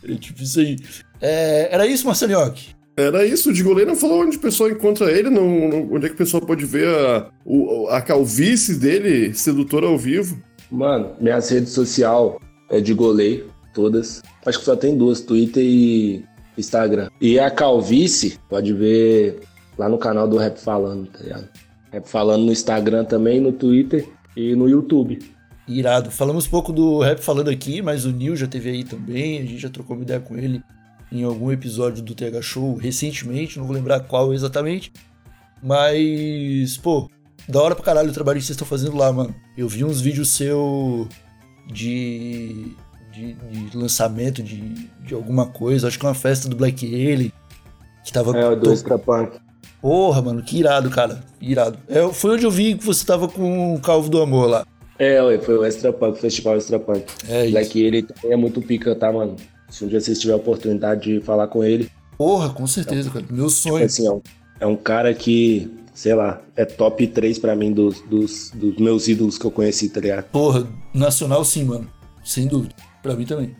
É 0.03 0.13
tipo 0.15 0.43
isso 0.43 0.59
aí. 0.59 0.77
É, 1.21 1.73
era 1.73 1.87
isso, 1.87 2.05
Marcelinhoque? 2.05 2.75
Era 2.95 3.25
isso, 3.25 3.49
o 3.49 3.53
Digolei 3.53 3.85
não 3.85 3.95
falou 3.95 4.21
onde 4.21 4.37
a 4.37 4.39
pessoa 4.39 4.69
encontra 4.69 5.11
ele, 5.11 5.29
não, 5.29 5.67
não- 5.67 5.93
onde 5.93 6.05
é 6.05 6.09
que 6.09 6.15
a 6.15 6.17
pessoa 6.17 6.45
pode 6.45 6.63
ver 6.63 6.87
a, 6.87 7.29
o- 7.43 7.87
a 7.89 7.99
calvície 8.01 8.75
dele, 8.75 9.33
sedutor 9.33 9.83
ao 9.83 9.97
vivo. 9.97 10.39
Mano, 10.69 11.15
minhas 11.19 11.49
redes 11.49 11.69
sociais 11.71 12.33
é 12.69 12.79
de 12.79 12.93
golei, 12.93 13.45
todas. 13.73 14.21
Acho 14.45 14.59
que 14.59 14.65
só 14.65 14.75
tem 14.75 14.95
duas, 14.95 15.21
Twitter 15.21 15.63
e 15.65 16.23
Instagram. 16.57 17.09
E 17.19 17.39
a 17.39 17.49
calvície, 17.49 18.37
pode 18.47 18.71
ver 18.73 19.39
lá 19.77 19.89
no 19.89 19.97
canal 19.97 20.27
do 20.27 20.37
Rap 20.37 20.57
Falando, 20.59 21.07
tá 21.07 21.19
ligado? 21.19 21.49
Rap 21.91 22.07
Falando 22.07 22.45
no 22.45 22.51
Instagram 22.51 23.05
também, 23.05 23.39
no 23.41 23.51
Twitter 23.51 24.07
e 24.37 24.55
no 24.55 24.69
YouTube. 24.69 25.17
Irado. 25.67 26.11
Falamos 26.11 26.45
pouco 26.45 26.71
do 26.73 26.99
rap 26.99 27.19
falando 27.19 27.49
aqui, 27.49 27.81
mas 27.81 28.05
o 28.05 28.11
Nil 28.11 28.35
já 28.35 28.45
teve 28.45 28.69
aí 28.69 28.83
também. 28.83 29.39
A 29.39 29.41
gente 29.41 29.57
já 29.59 29.69
trocou 29.69 29.95
uma 29.95 30.03
ideia 30.03 30.19
com 30.19 30.37
ele 30.37 30.61
em 31.13 31.23
algum 31.23 31.51
episódio 31.51 32.03
do 32.03 32.15
TH 32.15 32.41
Show 32.41 32.75
recentemente, 32.75 33.59
não 33.59 33.65
vou 33.65 33.75
lembrar 33.75 33.99
qual 34.01 34.33
exatamente. 34.33 34.91
Mas, 35.61 36.75
pô, 36.77 37.09
da 37.47 37.61
hora 37.61 37.75
pra 37.75 37.85
caralho 37.85 38.09
o 38.09 38.13
trabalho 38.13 38.39
que 38.39 38.45
vocês 38.45 38.55
estão 38.55 38.67
fazendo 38.67 38.97
lá, 38.97 39.13
mano. 39.13 39.33
Eu 39.57 39.67
vi 39.67 39.83
uns 39.83 40.01
vídeos 40.01 40.29
seu 40.29 41.07
de, 41.71 42.73
de, 43.11 43.33
de 43.33 43.77
lançamento 43.77 44.41
de, 44.41 44.59
de 45.05 45.13
alguma 45.13 45.45
coisa, 45.45 45.87
acho 45.87 45.99
que 45.99 46.05
é 46.05 46.09
uma 46.09 46.15
festa 46.15 46.49
do 46.49 46.55
Black 46.55 46.85
Alien. 46.85 47.31
Que 48.03 48.11
tava 48.11 48.37
É, 48.37 48.49
o 48.49 48.55
do 48.55 48.73
Extra 48.73 48.97
Punk. 48.97 49.37
Porra, 49.81 50.21
mano, 50.21 50.41
que 50.41 50.57
irado, 50.57 50.89
cara. 50.89 51.23
Irado. 51.39 51.77
É, 51.87 52.05
foi 52.11 52.31
onde 52.31 52.45
eu 52.45 52.51
vi 52.51 52.75
que 52.75 52.83
você 52.83 53.05
tava 53.05 53.27
com 53.27 53.75
o 53.75 53.79
Calvo 53.79 54.09
do 54.09 54.21
Amor 54.21 54.49
lá. 54.49 54.65
É, 54.99 55.21
ué, 55.21 55.37
foi 55.39 55.57
o 55.57 55.65
Extra 55.65 55.91
Punk, 55.93 56.17
o 56.17 56.21
Festival 56.21 56.57
Extra 56.57 56.79
Punk. 56.79 57.05
É 57.29 57.43
isso. 57.43 57.51
Black 57.51 57.81
ele 57.81 58.03
também 58.03 58.31
é 58.31 58.35
muito 58.35 58.61
pica, 58.61 58.95
tá, 58.95 59.11
mano? 59.11 59.35
Se 59.73 59.83
um 59.83 59.87
dia 59.87 59.99
vocês 59.99 60.19
tiverem 60.19 60.39
a 60.39 60.41
oportunidade 60.41 61.01
de 61.01 61.19
falar 61.19 61.47
com 61.47 61.63
ele, 61.63 61.89
Porra, 62.15 62.49
com 62.51 62.67
certeza, 62.67 63.09
cara. 63.09 63.25
Meu 63.27 63.49
sonho. 63.49 63.75
Tipo 63.75 63.85
assim, 63.85 64.05
é 64.05 64.11
um, 64.11 64.21
é 64.59 64.67
um 64.67 64.75
cara 64.75 65.11
que, 65.15 65.67
sei 65.95 66.13
lá, 66.13 66.39
é 66.55 66.63
top 66.63 67.07
3 67.07 67.39
pra 67.39 67.55
mim 67.55 67.71
dos, 67.71 68.01
dos, 68.01 68.51
dos 68.51 68.77
meus 68.77 69.07
ídolos 69.07 69.39
que 69.39 69.45
eu 69.45 69.51
conheci, 69.51 69.89
tá 69.89 69.99
ligado? 69.99 70.25
Porra, 70.25 70.67
nacional 70.93 71.43
sim, 71.43 71.63
mano. 71.63 71.89
Sem 72.23 72.47
dúvida. 72.47 72.75
Pra 73.01 73.15
mim 73.15 73.25
também. 73.25 73.55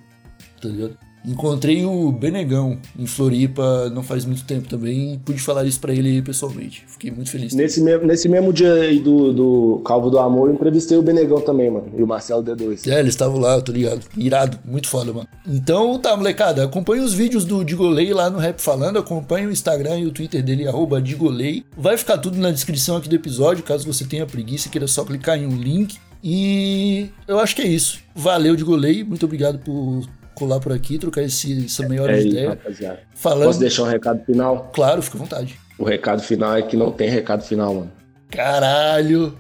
Tá 0.62 0.70
ligado? 0.70 0.96
Encontrei 1.26 1.86
o 1.86 2.12
Benegão 2.12 2.78
em 2.98 3.06
Floripa 3.06 3.90
não 3.90 4.04
faz 4.04 4.26
muito 4.26 4.44
tempo 4.44 4.68
também 4.68 5.14
e 5.14 5.18
pude 5.18 5.42
falar 5.42 5.64
isso 5.66 5.80
pra 5.80 5.94
ele 5.94 6.22
pessoalmente. 6.22 6.84
Fiquei 6.88 7.12
muito 7.12 7.30
feliz. 7.32 7.54
Nesse 7.54 7.82
mesmo, 7.82 8.06
nesse 8.06 8.28
mesmo 8.28 8.52
dia 8.52 8.74
aí 8.74 9.00
do, 9.00 9.34
do 9.34 9.82
Calvo 9.86 10.10
do 10.10 10.20
Amor, 10.20 10.50
eu 10.50 10.56
entrevistei 10.56 10.98
o 10.98 11.02
Benegão 11.02 11.40
também, 11.40 11.72
mano. 11.72 11.92
E 11.98 12.04
o 12.04 12.08
Marcelo 12.08 12.44
D2. 12.44 12.92
É, 12.92 13.00
eles 13.00 13.14
estavam 13.14 13.40
lá, 13.40 13.56
eu 13.56 13.62
tô 13.62 13.72
ligado. 13.72 14.02
Irado, 14.18 14.60
muito 14.66 14.88
foda, 14.88 15.14
mano. 15.14 15.28
Então 15.48 15.98
tá, 15.98 16.16
molecada, 16.16 16.66
acompanhe 16.66 17.02
os 17.02 17.14
vídeos 17.14 17.46
do 17.46 17.64
Digolei 17.64 18.14
lá 18.14 18.30
no 18.30 18.38
Rap 18.38 18.60
Falando, 18.60 19.00
acompanhe 19.00 19.48
o 19.48 19.52
Instagram 19.52 20.00
e 20.00 20.06
o 20.06 20.12
Twitter 20.12 20.44
dele, 20.44 20.68
arroba 20.68 21.02
Digolei. 21.02 21.64
Vai 21.78 21.98
ficar 21.98 22.18
tudo 22.18 22.38
na 22.38 22.52
descrição 22.52 22.98
aqui 22.98 23.08
do 23.08 23.16
episódio, 23.16 23.64
caso 23.64 23.86
você 23.86 24.04
tenha 24.04 24.26
preguiça 24.26 24.68
e 24.68 24.72
queira 24.72 24.88
só 24.88 25.04
clicar 25.04 25.38
em 25.38 25.46
um 25.46 25.56
link. 25.56 25.98
E 26.24 27.10
eu 27.28 27.40
acho 27.40 27.56
que 27.56 27.62
é 27.62 27.68
isso. 27.68 28.00
Valeu, 28.16 28.56
Digolei, 28.56 29.04
muito 29.04 29.26
obrigado 29.26 29.60
por 29.60 30.04
colar 30.34 30.60
por 30.60 30.72
aqui, 30.72 30.98
trocar 30.98 31.22
esse, 31.24 31.66
essa 31.66 31.88
meia 31.88 32.02
hora 32.04 32.14
É 32.14 32.16
de 32.20 32.28
isso, 32.28 32.36
ideia. 32.38 32.50
rapaziada. 32.50 33.00
Falando, 33.16 33.46
Posso 33.48 33.60
deixar 33.60 33.84
um 33.84 33.88
recado 33.88 34.24
final? 34.26 34.72
claro, 34.74 35.02
fica 35.02 35.18
à 35.18 35.22
vontade. 35.22 35.60
O 35.80 35.84
recado 35.86 36.22
final 36.22 36.56
é 36.56 36.62
que 36.62 36.76
não 36.78 36.92
tem 36.92 37.10
recado 37.10 37.44
final, 37.44 37.74
mano. 37.74 37.92
Caralho, 38.30 39.38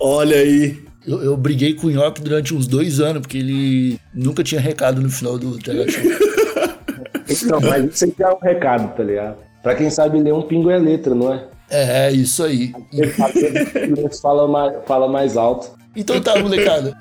Olha 0.00 0.36
aí. 0.36 0.82
eu, 1.06 1.22
eu 1.22 1.36
briguei 1.36 1.74
com 1.74 1.86
o 1.86 1.90
Nhoque 1.90 2.20
durante 2.20 2.54
uns 2.54 2.66
dois 2.66 3.00
anos, 3.00 3.22
porque 3.22 3.38
ele 3.38 3.98
nunca 4.14 4.42
tinha 4.44 4.60
recado 4.60 5.00
no 5.00 5.10
final 5.10 5.38
do 5.38 5.58
TH 5.58 5.90
Show. 5.90 6.02
Então, 7.28 7.60
mas 7.60 7.84
isso 7.92 8.04
aqui 8.04 8.22
é 8.22 8.28
um 8.28 8.38
recado, 8.38 8.96
tá 8.96 9.02
ligado? 9.02 9.36
Pra 9.60 9.74
quem 9.74 9.90
sabe 9.90 10.20
ler, 10.20 10.32
um 10.32 10.42
pingo 10.42 10.70
é 10.70 10.78
letra, 10.78 11.12
não 11.12 11.32
é? 11.34 11.44
É, 11.68 12.12
isso 12.12 12.44
aí. 12.44 12.72
Fala 14.22 14.46
mais, 14.46 14.76
fala 14.86 15.08
mais 15.08 15.36
alto. 15.36 15.70
Então 15.96 16.20
tá, 16.20 16.38
molecada. 16.38 16.96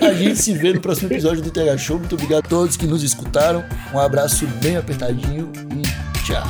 A 0.00 0.14
gente 0.14 0.36
se 0.36 0.54
vê 0.54 0.72
no 0.72 0.80
próximo 0.80 1.12
episódio 1.12 1.42
do 1.42 1.50
TH 1.50 1.76
Show. 1.76 1.98
Muito 1.98 2.14
obrigado 2.14 2.46
a 2.46 2.48
todos 2.48 2.76
que 2.76 2.86
nos 2.86 3.02
escutaram. 3.02 3.62
Um 3.92 3.98
abraço 3.98 4.46
bem 4.62 4.78
apertadinho 4.78 5.52
e 5.76 5.82
tchau. 6.24 6.42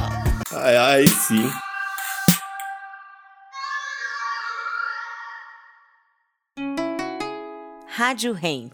Ai, 0.52 0.76
ai, 0.76 1.06
sim. 1.08 1.50
Rádio 7.88 8.38
Hemp. 8.40 8.72